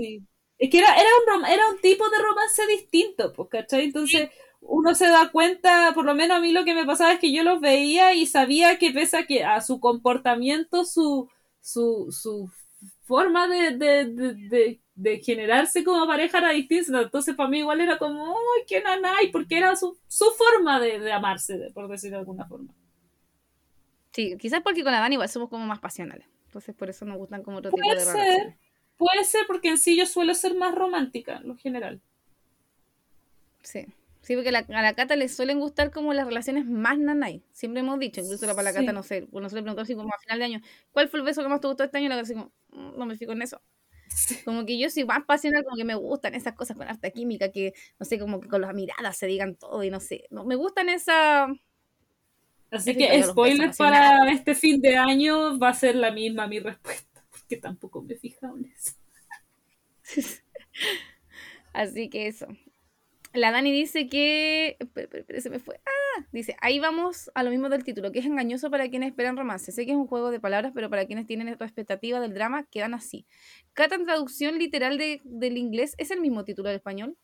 [0.58, 3.84] Es que era, era, un, era un tipo de romance distinto, pues, ¿cachai?
[3.84, 7.20] Entonces uno se da cuenta, por lo menos a mí lo que me pasaba es
[7.20, 11.28] que yo los veía y sabía que pese a que a su comportamiento, su,
[11.60, 12.50] su, su
[13.02, 17.02] forma de, de, de de generarse como pareja era distinta.
[17.02, 19.30] Entonces, para mí, igual era como, ¡ay, qué nanay!
[19.30, 22.74] Porque era su, su forma de, amarse, por decirlo de alguna forma.
[24.12, 26.26] Sí, quizás porque con la Dani igual somos como más pasionales.
[26.56, 28.56] Entonces, por eso nos gustan como otro puede tipo de ser,
[28.96, 32.00] Puede ser, porque en sí yo suelo ser más romántica, en lo general.
[33.62, 33.86] Sí.
[34.22, 37.44] Sí, porque a la Cata le suelen gustar como las relaciones más nanay.
[37.52, 39.94] Siempre hemos dicho, incluso la para la Cata, no sé, uno se le preguntó así
[39.94, 40.60] como a final de año,
[40.92, 42.06] ¿cuál fue el beso que más te gustó este año?
[42.06, 43.60] Y la Cata así como, mm, no me fijo en eso.
[44.46, 47.52] Como que yo soy más pasional, como que me gustan esas cosas con harta química,
[47.52, 50.24] que no sé, como que con las miradas se digan todo y no sé.
[50.30, 51.48] No, me gustan esa.
[52.70, 57.24] Así que spoiler para este fin de año va a ser la misma mi respuesta,
[57.30, 58.92] porque tampoco me he fijado en eso.
[61.72, 62.46] Así que eso.
[63.36, 64.78] La Dani dice que.
[65.40, 65.78] se me fue.
[65.84, 69.36] Ah, dice, ahí vamos a lo mismo del título, que es engañoso para quienes esperan
[69.36, 69.72] romance.
[69.72, 72.64] Sé que es un juego de palabras, pero para quienes tienen otra expectativa del drama,
[72.70, 73.26] quedan así.
[73.74, 77.16] ¿Cata en traducción literal del inglés es el mismo título del español?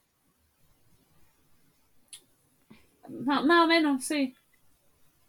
[3.09, 4.35] Más, o menos, sí.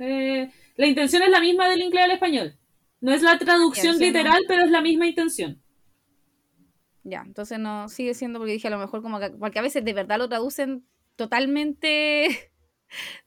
[0.05, 2.57] Eh, la intención es la misma del inglés al español.
[2.99, 5.61] No es la traducción literal, pero es la misma intención.
[7.03, 9.83] Ya, entonces no sigue siendo porque dije a lo mejor como que, porque a veces
[9.83, 10.85] de verdad lo traducen
[11.15, 12.51] totalmente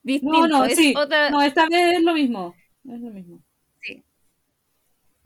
[0.02, 0.36] distinto.
[0.48, 0.94] No, no, sí.
[1.30, 2.54] No, esta vez es lo mismo.
[2.84, 3.42] Es lo mismo.
[3.80, 4.04] Sí.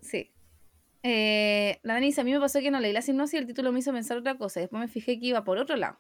[0.01, 0.31] Sí.
[1.03, 3.73] Eh, la Denise, a mí me pasó que no leí la sinopsis y el título
[3.73, 4.61] me hizo pensar otra cosa.
[4.61, 5.99] Después me fijé que iba por otro lado.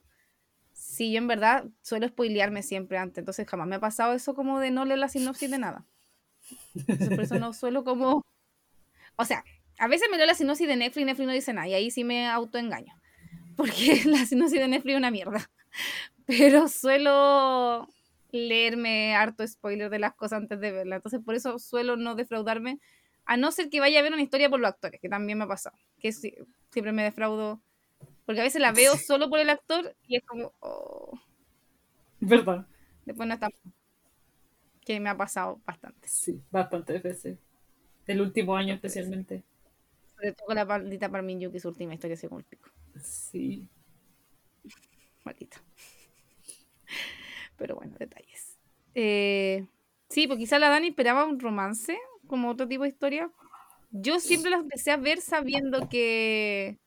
[1.00, 4.60] Sí, yo en verdad suelo spoilearme siempre antes, entonces jamás me ha pasado eso como
[4.60, 5.86] de no leer la sinopsis de nada.
[6.84, 8.22] por eso no suelo como...
[9.16, 9.42] O sea,
[9.78, 11.90] a veces me leo la sinopsis de Netflix y Netflix no dice nada, y ahí
[11.90, 12.92] sí me autoengaño.
[13.56, 15.50] Porque la sinopsis de Netflix es una mierda.
[16.26, 17.88] Pero suelo
[18.30, 20.96] leerme harto spoiler de las cosas antes de verla.
[20.96, 22.78] Entonces, por eso suelo no defraudarme
[23.24, 25.44] A no ser que vaya a ver una historia por los actores, que también me
[25.44, 25.78] ha pasado.
[25.98, 27.62] Que siempre me defraudo.
[28.26, 30.52] Porque a veces la veo solo por el actor y es como.
[30.60, 31.18] Oh.
[32.20, 32.66] ¿Verdad?
[33.04, 33.48] Después no está.
[34.84, 36.08] Que me ha pasado bastante.
[36.08, 37.38] Sí, bastantes veces.
[38.06, 39.44] El último año especialmente.
[40.14, 42.68] Sobre todo con la maldita Parmin que su última historia se el pico.
[43.02, 43.68] Sí.
[45.24, 45.58] Maldito.
[47.56, 48.58] Pero bueno, detalles.
[48.94, 49.66] Eh,
[50.08, 53.30] sí, porque quizá la Dani esperaba un romance, como otro tipo de historia.
[53.90, 56.78] Yo siempre la empecé a ver sabiendo que,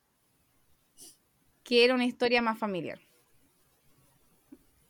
[1.64, 3.00] que era una historia más familiar.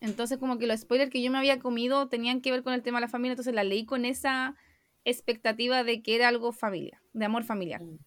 [0.00, 2.82] Entonces, como que los spoilers que yo me había comido tenían que ver con el
[2.82, 4.54] tema de la familia, entonces la leí con esa
[5.04, 7.82] expectativa de que era algo familia, de amor familiar.
[7.82, 7.98] Mm.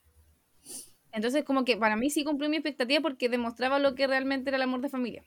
[1.11, 4.57] Entonces, como que para mí sí cumplió mi expectativa porque demostraba lo que realmente era
[4.57, 5.23] el amor de familia.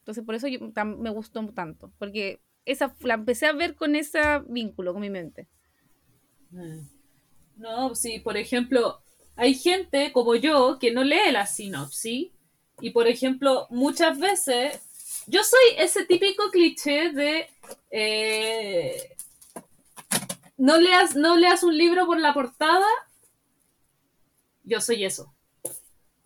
[0.00, 4.20] Entonces, por eso yo, me gustó tanto, porque esa la empecé a ver con ese
[4.48, 5.46] vínculo con mi mente.
[6.50, 6.80] Mm.
[7.58, 9.02] No, sí, por ejemplo,
[9.36, 12.32] hay gente como yo que no lee la sinopsis
[12.80, 14.80] y, por ejemplo, muchas veces
[15.26, 17.48] yo soy ese típico cliché de
[17.90, 19.14] eh,
[20.56, 22.86] no, leas, no leas un libro por la portada
[24.68, 25.34] yo soy eso.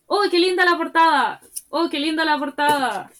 [0.07, 1.41] ¡Oh, qué linda la portada!
[1.71, 3.11] ¡Oh, qué linda la portada!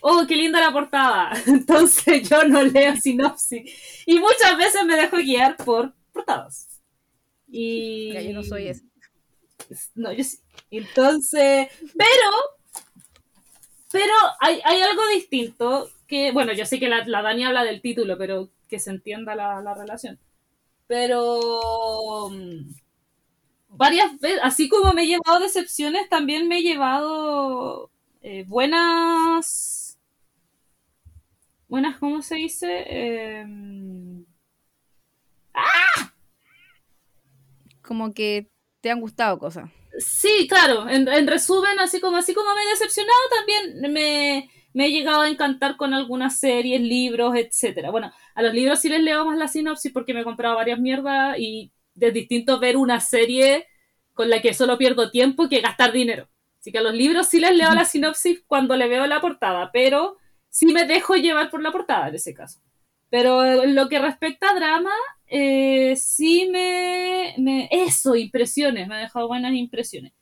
[0.00, 1.32] ¡Oh, qué linda la portada!
[1.46, 4.04] Entonces yo no leo sinopsis.
[4.04, 6.82] Y muchas veces me dejo guiar por portadas.
[7.48, 8.12] Y...
[8.12, 8.84] yo no soy eso.
[9.94, 10.38] No, yo sí.
[10.70, 12.30] Entonces, pero...
[13.92, 18.50] Pero hay, algo distinto que, bueno, yo sé que la, Dani habla del título, pero
[18.68, 20.18] que se entienda la, la relación.
[20.86, 22.30] Pero
[23.68, 27.90] varias veces, así como me he llevado decepciones, también me he llevado
[28.22, 29.98] eh, buenas,
[31.68, 33.44] buenas, ¿cómo se dice?
[35.54, 36.12] ¡Ah!
[37.82, 38.48] Como que
[38.86, 39.68] te han gustado cosas.
[39.98, 44.90] Sí, claro, en, resumen, así como, así como me he decepcionado, también me, me he
[44.92, 47.90] llegado a encantar con algunas series, libros, etcétera.
[47.90, 50.78] Bueno, a los libros sí les leo más la sinopsis porque me he comprado varias
[50.78, 53.66] mierdas y de distinto ver una serie
[54.14, 56.28] con la que solo pierdo tiempo que gastar dinero.
[56.60, 59.70] Así que a los libros sí les leo la sinopsis cuando le veo la portada,
[59.72, 60.16] pero
[60.48, 62.60] sí me dejo llevar por la portada en ese caso.
[63.10, 64.92] Pero en lo que respecta a drama,
[65.28, 70.12] eh, sí me, me, Eso, impresiones, me ha dejado buenas impresiones.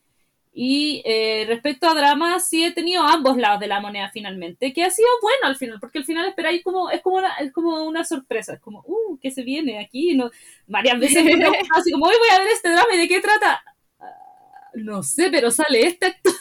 [0.57, 4.85] Y eh, respecto a drama, sí he tenido ambos lados de la moneda finalmente, que
[4.85, 7.83] ha sido bueno al final, porque al final esperáis como, es como una, es como
[7.85, 10.15] una sorpresa, es como, uh, ¿qué se viene aquí?
[10.15, 10.31] No,
[10.69, 11.33] varias veces me
[11.77, 13.65] así como, hoy voy a ver este drama y de qué trata.
[13.99, 16.33] Ah, no sé, pero sale este actor.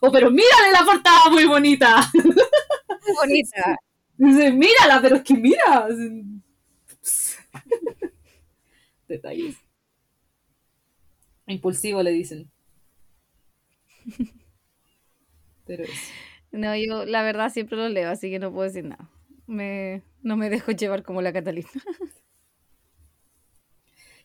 [0.00, 2.08] o, oh, pero mírale la portada muy bonita.
[2.14, 3.76] Muy bonita.
[4.18, 5.88] Dice, mírala, pero es que mira.
[9.08, 9.56] Detalles.
[11.46, 12.50] Impulsivo le dicen.
[15.66, 15.84] Pero
[16.52, 19.10] No, yo la verdad siempre lo leo, así que no puedo decir nada.
[19.46, 21.68] Me, no me dejo llevar como la Catalina.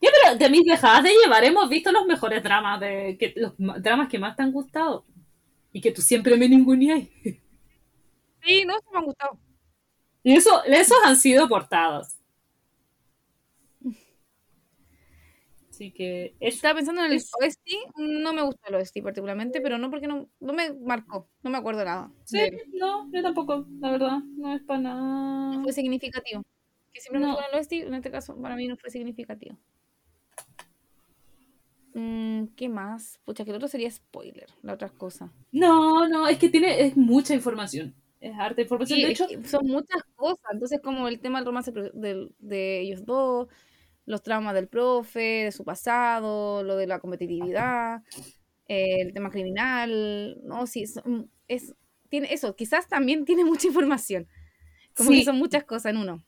[0.02, 3.54] Ya, pero de mis dejadas de llevar hemos visto los mejores dramas, de que, los
[3.58, 5.06] dramas que más te han gustado.
[5.72, 7.08] Y que tú siempre me ninguneas.
[8.44, 9.40] Sí, no, me han gustado.
[10.24, 12.22] Y eso, esos han sido portados.
[15.90, 17.68] que Estaba pensando en el OST,
[17.98, 21.58] no me gusta el OST particularmente, pero no porque no, no me marcó, no me
[21.58, 22.12] acuerdo nada.
[22.26, 22.40] Sí,
[22.74, 25.58] no, yo tampoco, la verdad, no es para nada.
[25.58, 26.44] No fue significativo.
[26.94, 27.38] Que siempre no.
[27.38, 29.58] me el OST, en este caso para mí no fue significativo.
[31.94, 33.20] Mm, ¿Qué más?
[33.26, 35.32] Pucha, que el otro sería spoiler, la otra cosa.
[35.52, 37.96] No, no, es que tiene es mucha información.
[38.22, 39.02] Es harta información.
[39.02, 40.46] de hecho, son muchas cosas.
[40.54, 43.50] Entonces, como el tema del romance de, de ellos dos,
[44.06, 48.02] los traumas del profe, de su pasado, lo de la competitividad,
[48.68, 50.84] el tema criminal, no, sí,
[51.48, 51.76] es,
[52.10, 54.28] tiene eso, quizás también tiene mucha información,
[54.96, 56.24] como que son muchas cosas en uno.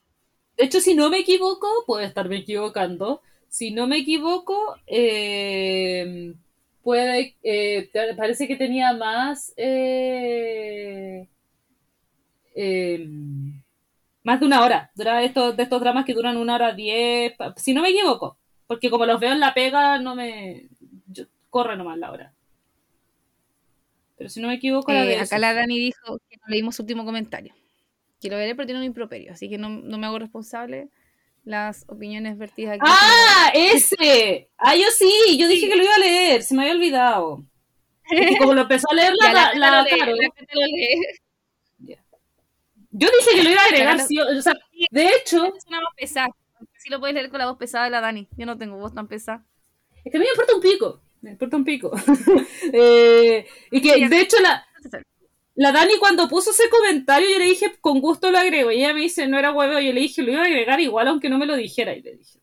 [0.57, 6.33] De hecho, si no me equivoco, puede estarme equivocando, si no me equivoco, eh,
[6.81, 9.53] puede, eh, parece que tenía más...
[9.57, 11.29] Eh,
[14.24, 14.91] más de una hora.
[14.95, 18.38] Dura estos, de estos dramas que duran una hora diez, si no me equivoco.
[18.68, 20.70] Porque como los veo en la pega, no me.
[21.49, 22.34] corre nomás la hora.
[24.18, 26.84] Pero si no me equivoco, la eh, Acá la Dani dijo que no leímos su
[26.84, 27.54] último comentario.
[28.22, 29.34] Que lo veré, pero tiene un improperio.
[29.34, 30.89] Así que no, me hago responsable
[31.43, 32.86] las opiniones vertidas aquí.
[32.86, 33.51] ¡Ah!
[33.54, 34.49] ¡Ese!
[34.58, 35.38] ¡Ah, yo sí!
[35.38, 36.43] Yo dije que lo iba a leer.
[36.43, 37.43] Se me había olvidado.
[38.10, 39.86] Y como lo empezó a leer la, la, la,
[42.93, 44.25] yo dije que lo iba a agregar, sí, o
[44.91, 45.45] de hecho...
[45.45, 46.29] Es una voz pesada.
[46.77, 48.27] Sí lo puedes leer con la voz pesada de la Dani.
[48.37, 49.43] Yo no tengo voz tan pesada.
[50.05, 51.01] Es que a mí me importa un pico.
[51.21, 51.91] Me importa un pico.
[52.73, 54.63] eh, y que, de hecho, la,
[55.55, 58.71] la Dani cuando puso ese comentario, yo le dije, con gusto lo agrego.
[58.71, 59.79] Y ella me dice, no era huevo.
[59.79, 61.95] Yo le dije, lo iba a agregar igual, aunque no me lo dijera.
[61.95, 62.39] Y le dije,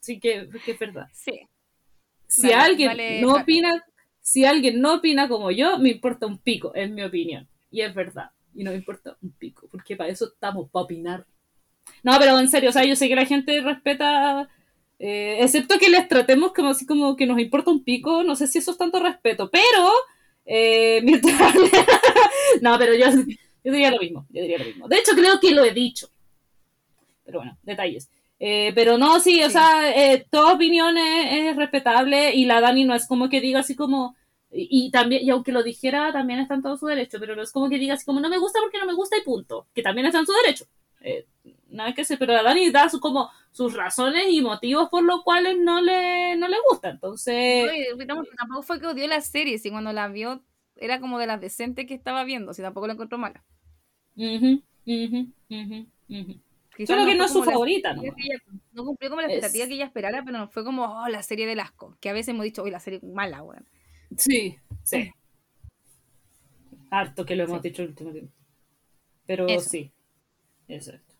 [0.00, 1.06] sí que, que es verdad.
[1.12, 1.48] Sí.
[2.26, 3.84] Si alguien no opina,
[4.20, 7.48] si alguien no opina como yo, me importa un pico, es mi opinión.
[7.70, 8.30] Y es verdad.
[8.54, 11.26] Y no me importa un pico, porque para eso estamos, para opinar.
[12.02, 14.48] No, pero en serio, o sea, yo sé que la gente respeta,
[14.98, 18.46] eh, excepto que les tratemos como así como que nos importa un pico, no sé
[18.46, 19.90] si eso es tanto respeto, pero
[20.46, 21.54] eh, mientras...
[22.60, 23.06] no, pero yo,
[23.64, 24.88] yo diría lo mismo, yo diría lo mismo.
[24.88, 26.08] De hecho, creo que lo he dicho.
[27.24, 28.10] Pero bueno, detalles.
[28.40, 32.94] Eh, pero no, sí, o sea, eh, toda opinión es, respetable y la Dani no
[32.94, 34.16] es como que diga así como,
[34.56, 37.50] y, también, y aunque lo dijera, también está en todo su derecho, pero no es
[37.50, 39.82] como que diga así como, no me gusta porque no me gusta y punto, que
[39.82, 40.66] también está en su derecho.
[41.00, 41.26] Eh,
[41.68, 45.22] nada que sé, pero la Dani da su, como sus razones y motivos por los
[45.22, 47.68] cuales no le, no le gusta, entonces...
[48.36, 50.42] tampoco fue que odió la serie, si cuando la vio
[50.76, 53.44] era como de las decentes que estaba viendo, si tampoco la encontró mala.
[54.16, 54.60] Uh
[56.86, 58.02] Solo que no es su favorita, ¿no?
[58.72, 61.46] no cumplió como la expectativa que ella esperara, pero no fue como, oh, la serie
[61.46, 61.96] del asco.
[62.00, 63.64] Que a veces hemos dicho, uy, la serie mala, weón.
[64.16, 65.10] Sí, sí.
[66.90, 68.32] Harto que lo hemos dicho el último tiempo.
[69.26, 69.92] Pero sí.
[70.68, 71.14] Exacto.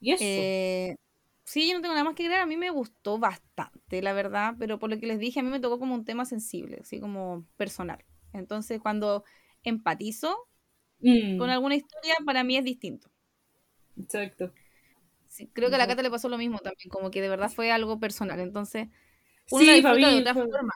[0.00, 0.24] ¿Y eso?
[0.24, 0.96] Eh,
[1.44, 2.42] sí, yo no tengo nada más que agregar.
[2.42, 4.54] A mí me gustó bastante, la verdad.
[4.58, 7.00] Pero por lo que les dije, a mí me tocó como un tema sensible, así
[7.00, 8.04] como personal.
[8.32, 9.24] Entonces, cuando
[9.62, 10.36] empatizo
[11.00, 11.38] mm.
[11.38, 13.10] con alguna historia, para mí es distinto.
[13.96, 14.52] Exacto.
[15.52, 17.70] creo que a la Cata le pasó lo mismo también, como que de verdad fue
[17.70, 18.40] algo personal.
[18.40, 18.88] Entonces,
[19.50, 20.72] uno sí, la de otra forma.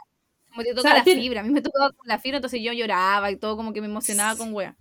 [0.50, 1.40] Como te toca la fibra.
[1.40, 3.86] A mí me tocaba con la fibra, entonces yo lloraba y todo, como que me
[3.86, 4.76] emocionaba con wea.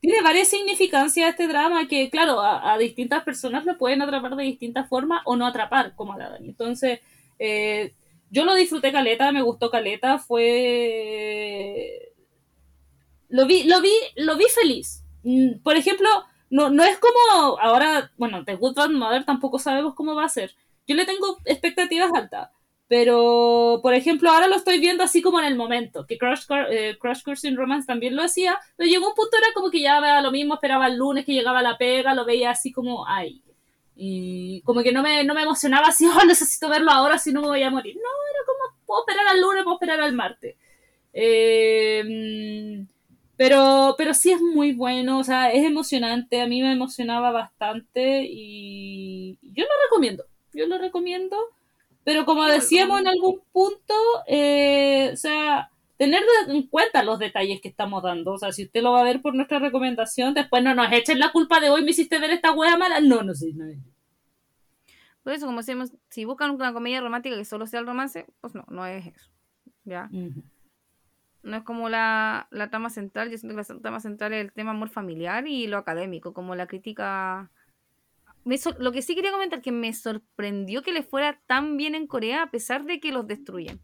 [0.00, 4.88] Tiene varias significancias este drama que, claro, a, distintas personas lo pueden atrapar de distintas
[4.88, 6.48] formas o no atrapar, como a la Dani.
[6.48, 7.00] Entonces,
[7.38, 7.94] eh,
[8.30, 12.12] yo lo disfruté caleta, me gustó caleta, fue.
[13.28, 15.04] Lo vi, lo vi, lo vi feliz.
[15.22, 16.08] Mm, por ejemplo,
[16.50, 20.28] no, no es como ahora, bueno, The Good Bad Mother tampoco sabemos cómo va a
[20.28, 20.54] ser.
[20.86, 22.50] Yo le tengo expectativas altas,
[22.88, 26.96] pero por ejemplo ahora lo estoy viendo así como en el momento, que Crash, eh,
[27.00, 30.00] Crash Course in Romance también lo hacía, pero llegó un punto era como que ya
[30.00, 33.42] veía lo mismo, esperaba el lunes que llegaba la pega, lo veía así como, ay,
[33.96, 37.40] y como que no me, no me emocionaba así, oh, necesito verlo ahora si no
[37.40, 37.96] me voy a morir.
[37.96, 40.56] No, era como, puedo esperar al lunes, puedo esperar al martes.
[41.12, 42.84] Eh,
[43.36, 48.24] pero, pero sí es muy bueno, o sea, es emocionante, a mí me emocionaba bastante
[48.28, 51.36] y yo lo recomiendo, yo lo recomiendo,
[52.04, 53.94] pero como decíamos en algún punto,
[54.26, 58.82] eh, o sea, tener en cuenta los detalles que estamos dando, o sea, si usted
[58.82, 61.82] lo va a ver por nuestra recomendación, después no nos echen la culpa de hoy,
[61.82, 63.64] me hiciste ver esta wea mala, no, no sé, no.
[65.22, 68.54] Por eso, como decimos, si buscan una comedia romántica que solo sea el romance, pues
[68.54, 69.30] no, no es eso,
[69.84, 70.10] ¿ya?
[71.42, 74.52] No es como la, la trama central, yo siento que la trama central es el
[74.52, 77.50] tema amor familiar y lo académico, como la crítica...
[78.78, 82.42] lo que sí quería comentar que me sorprendió que le fuera tan bien en Corea
[82.42, 83.80] a pesar de que los destruyen.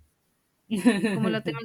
[1.15, 1.65] Como los temas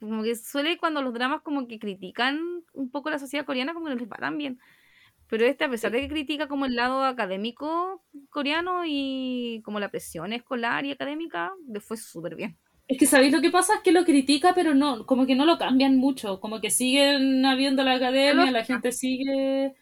[0.00, 2.38] Como que suele cuando los dramas como que critican
[2.72, 4.58] un poco la sociedad coreana, como que les va tan bien.
[5.28, 9.90] Pero este, a pesar de que critica como el lado académico coreano y como la
[9.90, 12.58] presión escolar y académica, le fue súper bien.
[12.86, 15.46] Es que sabéis lo que pasa es que lo critica, pero no, como que no
[15.46, 19.74] lo cambian mucho, como que siguen habiendo la academia, la gente sigue,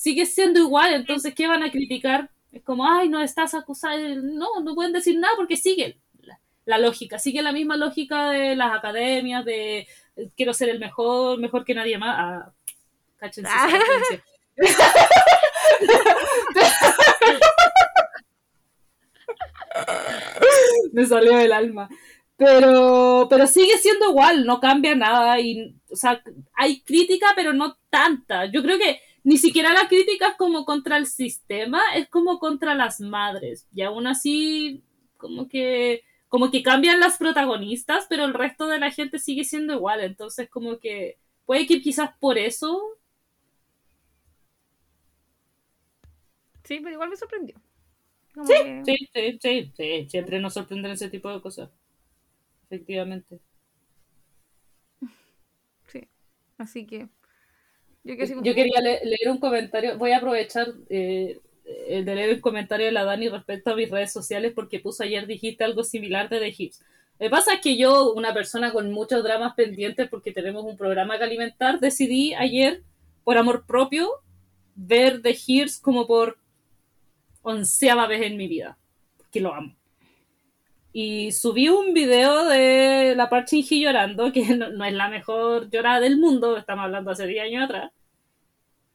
[0.00, 2.30] sigue siendo igual, entonces ¿qué van a criticar?
[2.52, 5.98] Es como, ay, no estás acusado, no, no pueden decir nada porque sigue
[6.64, 9.86] la, lógica, sigue la misma lógica de las academias, de
[10.36, 12.16] quiero ser el mejor, mejor que nadie más.
[12.18, 12.50] Ah,
[13.18, 13.52] cáchense.
[20.92, 21.90] Me salió del alma.
[22.36, 25.38] Pero, pero sigue siendo igual, no cambia nada.
[25.40, 26.22] Y, o sea,
[26.54, 28.46] hay crítica, pero no tanta.
[28.46, 32.74] Yo creo que ni siquiera la crítica es como contra el sistema, es como contra
[32.74, 33.66] las madres.
[33.74, 34.82] Y aún así,
[35.16, 39.74] como que, como que cambian las protagonistas, pero el resto de la gente sigue siendo
[39.74, 40.00] igual.
[40.00, 42.98] Entonces, como que puede que quizás por eso.
[46.64, 47.56] Sí, pero igual me sorprendió.
[48.46, 48.54] Sí,
[48.86, 51.68] sí, sí, sí, sí, siempre nos sorprenden ese tipo de cosas
[52.70, 53.40] efectivamente.
[55.88, 56.08] Sí,
[56.56, 57.08] así que...
[58.02, 63.04] Yo, quería leer un comentario, voy a aprovechar eh, de leer el comentario de la
[63.04, 66.80] Dani respecto a mis redes sociales porque puso ayer, dijiste algo similar de The Hips.
[67.18, 70.78] Lo que pasa es que yo, una persona con muchos dramas pendientes porque tenemos un
[70.78, 72.82] programa que alimentar, decidí ayer,
[73.24, 74.08] por amor propio,
[74.74, 76.38] ver The Hears como por
[77.42, 78.78] onceava vez en mi vida,
[79.30, 79.76] que lo amo.
[80.92, 86.18] Y subí un video de la Parchinji llorando, que no, es la mejor llorada del
[86.18, 87.92] mundo, estamos hablando hace 10 años atrás.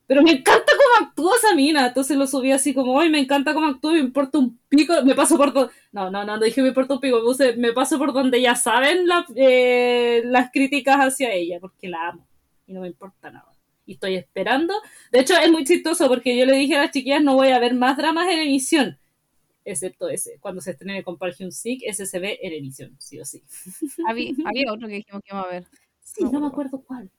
[0.07, 1.87] Pero me encanta cómo actúa esa mina.
[1.87, 5.15] Entonces lo subí así como, hoy me encanta cómo actúa, me importa un pico, me
[5.15, 5.71] paso por todo.
[5.91, 8.55] No, no, no, no dije me importa un pico, me, me paso por donde ya
[8.55, 12.27] saben eh, las críticas hacia ella, porque la amo.
[12.67, 13.51] Y no me importa nada.
[13.87, 14.73] Y estoy esperando.
[15.11, 17.59] De hecho, es muy chistoso porque yo le dije a las chiquillas, no voy a
[17.59, 18.99] ver más dramas en emisión.
[19.65, 20.37] Excepto ese.
[20.39, 23.43] Cuando se estrene con Hyun Sik, ese se ve en emisión, sí o sí.
[24.07, 25.65] Había, otro que dijimos que iba a ver.
[26.01, 27.09] Sí, no, me acuerdo cuál.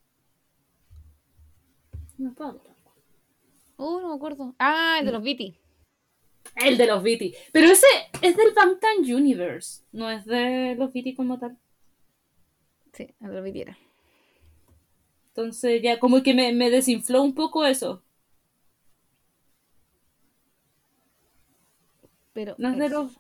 [2.17, 2.63] No me acuerdo.
[3.79, 4.55] Uh, no me acuerdo.
[4.61, 5.59] Ah, el de los BT.
[6.55, 7.35] El de los BT.
[7.53, 7.87] Pero ese
[8.23, 11.59] es del Bangtan Universe, no es de los BT como tal.
[12.93, 13.79] Sí, el de los BT era.
[15.29, 18.03] Entonces ya como que me, me desinfló un poco eso.
[22.37, 23.19] Pero no es, de los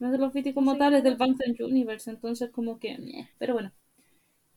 [0.00, 2.98] no es de los BT como tal, es del Bangtan Universe, entonces como que
[3.38, 3.70] pero bueno.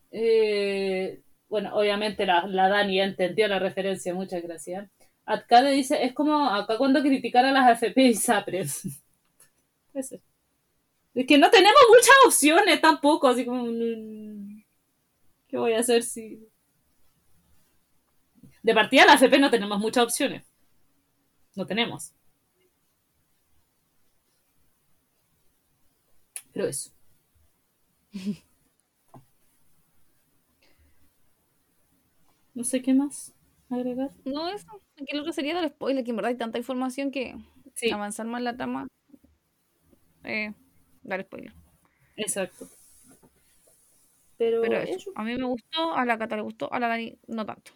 [0.09, 4.89] Eh, bueno, obviamente la, la Dani entendió la referencia, muchas gracias.
[5.23, 8.87] Acá le dice, es como acá cuando criticar a las AFP y SAPRES.
[11.13, 13.65] Es que no tenemos muchas opciones tampoco, así como...
[13.65, 14.63] Mm,
[15.47, 16.45] ¿Qué voy a hacer si...?
[18.63, 20.43] De partida la AFP no tenemos muchas opciones.
[21.55, 22.13] No tenemos.
[26.55, 26.89] Pero eso.
[32.53, 33.33] No sé qué más
[33.69, 34.11] agregar.
[34.23, 34.65] No, eso.
[34.95, 37.35] Que el otro sería dar spoiler, que en verdad hay tanta información que
[37.91, 38.87] avanzar más la trama.
[40.23, 40.53] Eh,
[41.03, 41.51] dar spoiler.
[42.15, 42.69] Exacto.
[44.37, 45.11] Pero, eso.
[45.15, 47.73] a mí me gustó, a la Cata le gustó, a la Dani no tanto.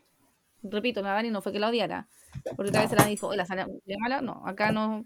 [0.63, 2.07] Repito, la Dani no fue que la odiara,
[2.55, 3.67] porque tal vez la Dani dijo, la sala
[3.99, 5.03] mala, no, acá no.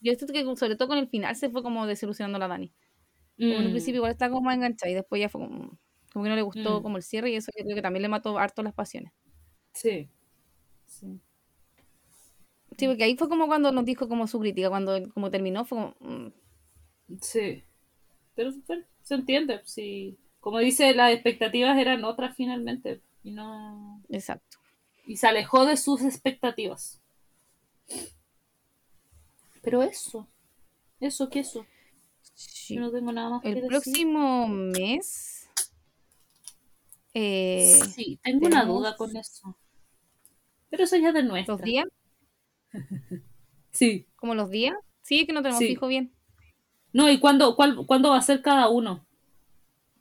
[0.00, 2.72] Yo siento que sobre todo con el final se fue como desilusionando a la Dani.
[3.38, 3.70] En un mm.
[3.70, 5.78] principio igual estaba como enganchada y después ya fue como,
[6.12, 6.82] como que no le gustó mm.
[6.82, 9.12] como el cierre y eso yo creo que también le mató harto las pasiones.
[9.72, 10.08] Sí.
[10.86, 11.20] Sí.
[12.76, 15.78] Sí, porque ahí fue como cuando nos dijo como su crítica, cuando como terminó fue
[15.78, 15.96] como...
[16.00, 16.32] Mm.
[17.20, 17.64] Sí.
[18.34, 18.50] Pero
[19.02, 20.18] se entiende, sí.
[20.40, 23.00] Como dice, las expectativas eran otras finalmente.
[23.22, 24.02] Y no...
[24.08, 24.58] Exacto.
[25.06, 27.00] Y se alejó de sus expectativas.
[29.62, 30.28] Pero eso.
[31.00, 31.66] Eso, ¿qué eso?
[32.68, 35.48] Yo no tengo nada más El próximo mes...
[37.16, 39.56] Eh, sí, tengo una duda con eso.
[40.68, 41.54] Pero eso ya de nuestro.
[41.54, 41.86] ¿Los días?
[43.70, 44.08] sí.
[44.16, 44.76] ¿Como los días?
[45.02, 46.12] Sí, que no tenemos fijo bien.
[46.92, 49.06] No, ¿y cuándo, cuál, cuándo va a ser cada uno?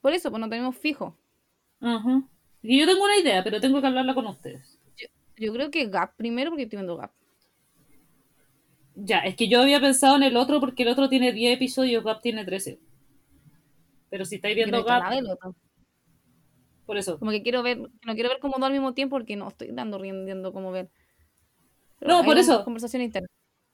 [0.02, 1.18] Por eso, pues no tenemos fijo.
[1.80, 2.24] Ajá.
[2.62, 4.80] Y yo tengo una idea, pero tengo que hablarla con ustedes.
[5.36, 7.12] Yo, creo que Gap primero, porque estoy viendo Gap.
[8.96, 12.04] Ya, es que yo había pensado en el otro porque el otro tiene 10 episodios,
[12.04, 12.80] Gap tiene 13.
[14.10, 15.04] Pero si estáis viendo Gap.
[16.86, 17.18] Por eso.
[17.18, 19.70] Como que quiero ver, no quiero ver como dos al mismo tiempo porque no estoy
[19.72, 20.90] dando riendo como ver.
[22.02, 22.64] no, por eso.
[22.64, 23.28] Conversación interna.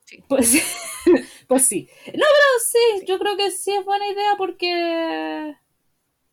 [0.06, 0.24] Sí.
[0.28, 0.64] Pues,
[1.48, 1.90] pues sí.
[2.06, 5.56] No, pero sí, yo creo que sí es buena idea porque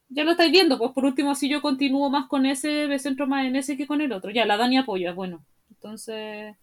[0.09, 0.79] ya lo estáis viendo.
[0.79, 3.87] Pues por último, si yo continúo más con ese, me centro más en ese que
[3.87, 4.31] con el otro.
[4.31, 5.45] Ya, la Dani apoya, bueno.
[5.71, 6.57] Entonces.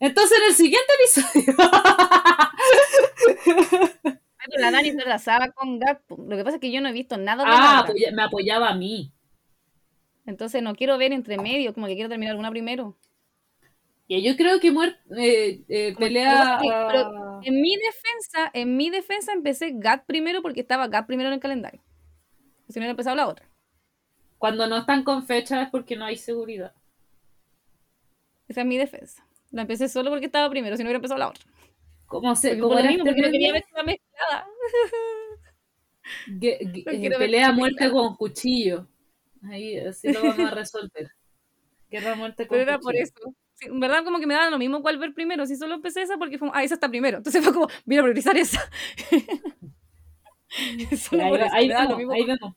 [0.00, 1.54] Entonces en el siguiente episodio.
[4.58, 6.02] la Dani se abrazaba con Gap.
[6.10, 8.74] Lo que pasa es que yo no he visto nada de Ah, me apoyaba a
[8.74, 9.12] mí.
[10.26, 12.96] Entonces no quiero ver entre medio, como que quiero terminar una primero.
[14.06, 16.60] Y yo creo que eh, eh, pelea.
[17.42, 21.40] en mi defensa, en mi defensa empecé GAT primero porque estaba GAT primero en el
[21.40, 21.82] calendario.
[22.68, 23.48] Si no hubiera empezado la otra.
[24.38, 26.74] Cuando no están con fecha es porque no hay seguridad.
[28.46, 29.23] Esa es mi defensa.
[29.54, 31.44] La empecé solo porque estaba primero, si no hubiera empezado la otra.
[32.06, 34.46] ¿Cómo se ¿Cómo era mismo, porque no quería ver la mezclada.
[37.18, 38.88] pelea muerte con cuchillo.
[39.48, 41.08] Ahí así lo vamos a resolver.
[41.88, 43.14] Guerra muerte Pero era por eso.
[43.60, 45.46] en verdad como que me daba lo mismo cuál ver primero.
[45.46, 47.18] Si solo empecé esa porque fue, ah, esa está primero.
[47.18, 48.60] Entonces fue como, voy a priorizar esa.
[51.52, 52.56] ahí, vemos,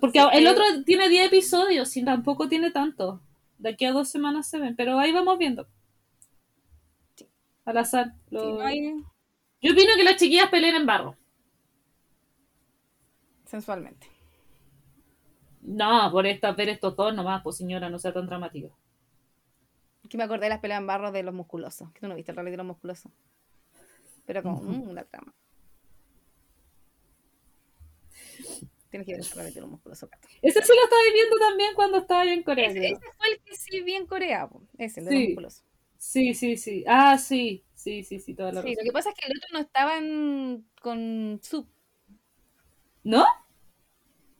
[0.00, 3.20] porque el otro tiene 10 episodios y tampoco tiene tanto.
[3.58, 5.68] De aquí a dos semanas se ven, pero ahí vamos viendo.
[7.66, 8.14] Al azar.
[8.30, 11.16] Yo opino que las chiquillas peleen en barro.
[13.44, 14.06] Sensualmente.
[15.62, 18.68] No, por esta, ver estos dos nomás, pues señora, no sea tan dramática.
[20.08, 21.92] Que me acordé de las peleas en barro de los musculosos.
[21.92, 23.10] Que tú no viste el reality de los musculosos.
[24.24, 24.60] Pero como,
[24.90, 25.34] una trama.
[28.90, 30.08] Tienes que ver el reality de los musculosos.
[30.40, 32.70] Ese sí lo estaba viendo también cuando estaba ahí en Corea.
[32.70, 34.48] Ese, fue el que sí vi en Corea,
[34.78, 35.64] ese, el de los musculosos.
[35.98, 36.84] Sí, sí, sí.
[36.86, 39.48] Ah, sí, sí, sí, sí, toda la Sí, lo que pasa es que el otro
[39.52, 41.66] no estaba en, con sub
[43.04, 43.24] ¿No?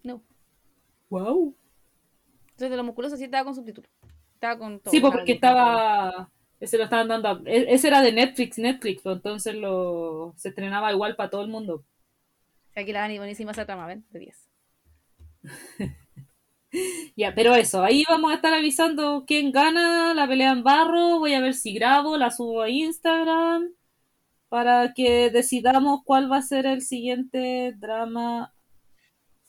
[0.04, 0.22] No.
[1.10, 1.54] Wow.
[2.42, 3.90] Entonces de los musculosos sí estaba con subtítulos.
[4.34, 4.92] Estaba con todo.
[4.92, 6.30] Sí, pues porque estaba.
[6.58, 7.28] Ese lo estaban dando.
[7.28, 11.42] a- e- Ese era de Netflix, Netflix, pues, entonces lo se estrenaba igual para todo
[11.42, 11.84] el mundo.
[12.74, 14.04] Aquí la Dani buenísima esa trama, ¿ven?
[14.10, 14.48] De 10.
[17.16, 21.18] Ya, pero eso, ahí vamos a estar avisando quién gana la pelea en barro.
[21.18, 23.70] Voy a ver si grabo, la subo a Instagram
[24.50, 28.54] para que decidamos cuál va a ser el siguiente drama.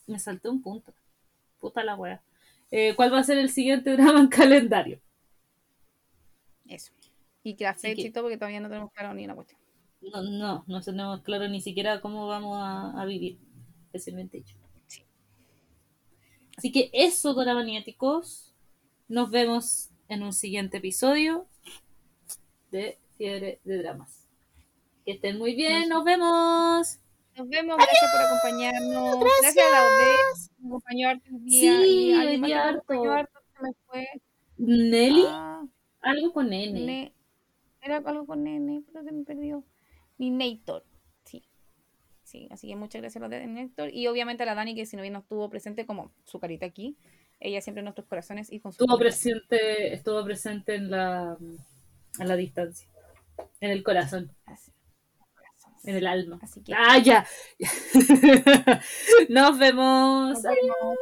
[0.08, 0.92] Me salté un punto.
[1.60, 2.22] Puta la wea.
[2.72, 5.02] Eh, ¿Cuál va a ser el siguiente drama en calendario?
[6.70, 6.92] Eso.
[7.44, 9.60] Y que la fecha que- y todo, porque todavía no tenemos claro ni una cuestión.
[10.02, 13.38] No, no, no tenemos claro ni siquiera cómo vamos a, a vivir,
[13.86, 14.57] especialmente yo.
[16.58, 16.68] Sí.
[16.68, 18.54] Así que eso, Doramaniáticos.
[19.08, 21.48] Nos vemos en un siguiente episodio
[22.72, 24.28] de Fiebre de Dramas.
[25.06, 27.00] Que estén muy bien, nos vemos.
[27.38, 29.20] Nos vemos, gracias por acompañarnos.
[29.20, 31.60] Gracias, a la acompañó harto el día.
[31.60, 31.68] Sí,
[32.10, 33.38] y hoy día que me acompañó harto.
[33.38, 34.08] harto, se me fue.
[34.58, 35.64] Nelly, Ah,
[36.02, 36.80] algo con N.
[36.86, 37.14] Ne-
[37.82, 39.64] Era algo con nene, pero se me perdió.
[40.18, 40.84] Mi Nator.
[42.28, 42.40] Sí.
[42.40, 43.90] Sí, así que muchas gracias a de Nator.
[43.94, 46.66] Y obviamente a la Dani, que si no bien no estuvo presente como su carita
[46.66, 46.98] aquí.
[47.40, 51.38] Ella siempre en nuestros corazones y con su Estuvo presente, estuvo presente en la,
[52.20, 52.90] en la distancia,
[53.62, 54.74] en el corazón, Así,
[55.86, 56.38] en el alma.
[56.42, 57.26] Así que Ah, ya.
[59.30, 60.34] Nos vemos.
[60.34, 60.98] nos vemos.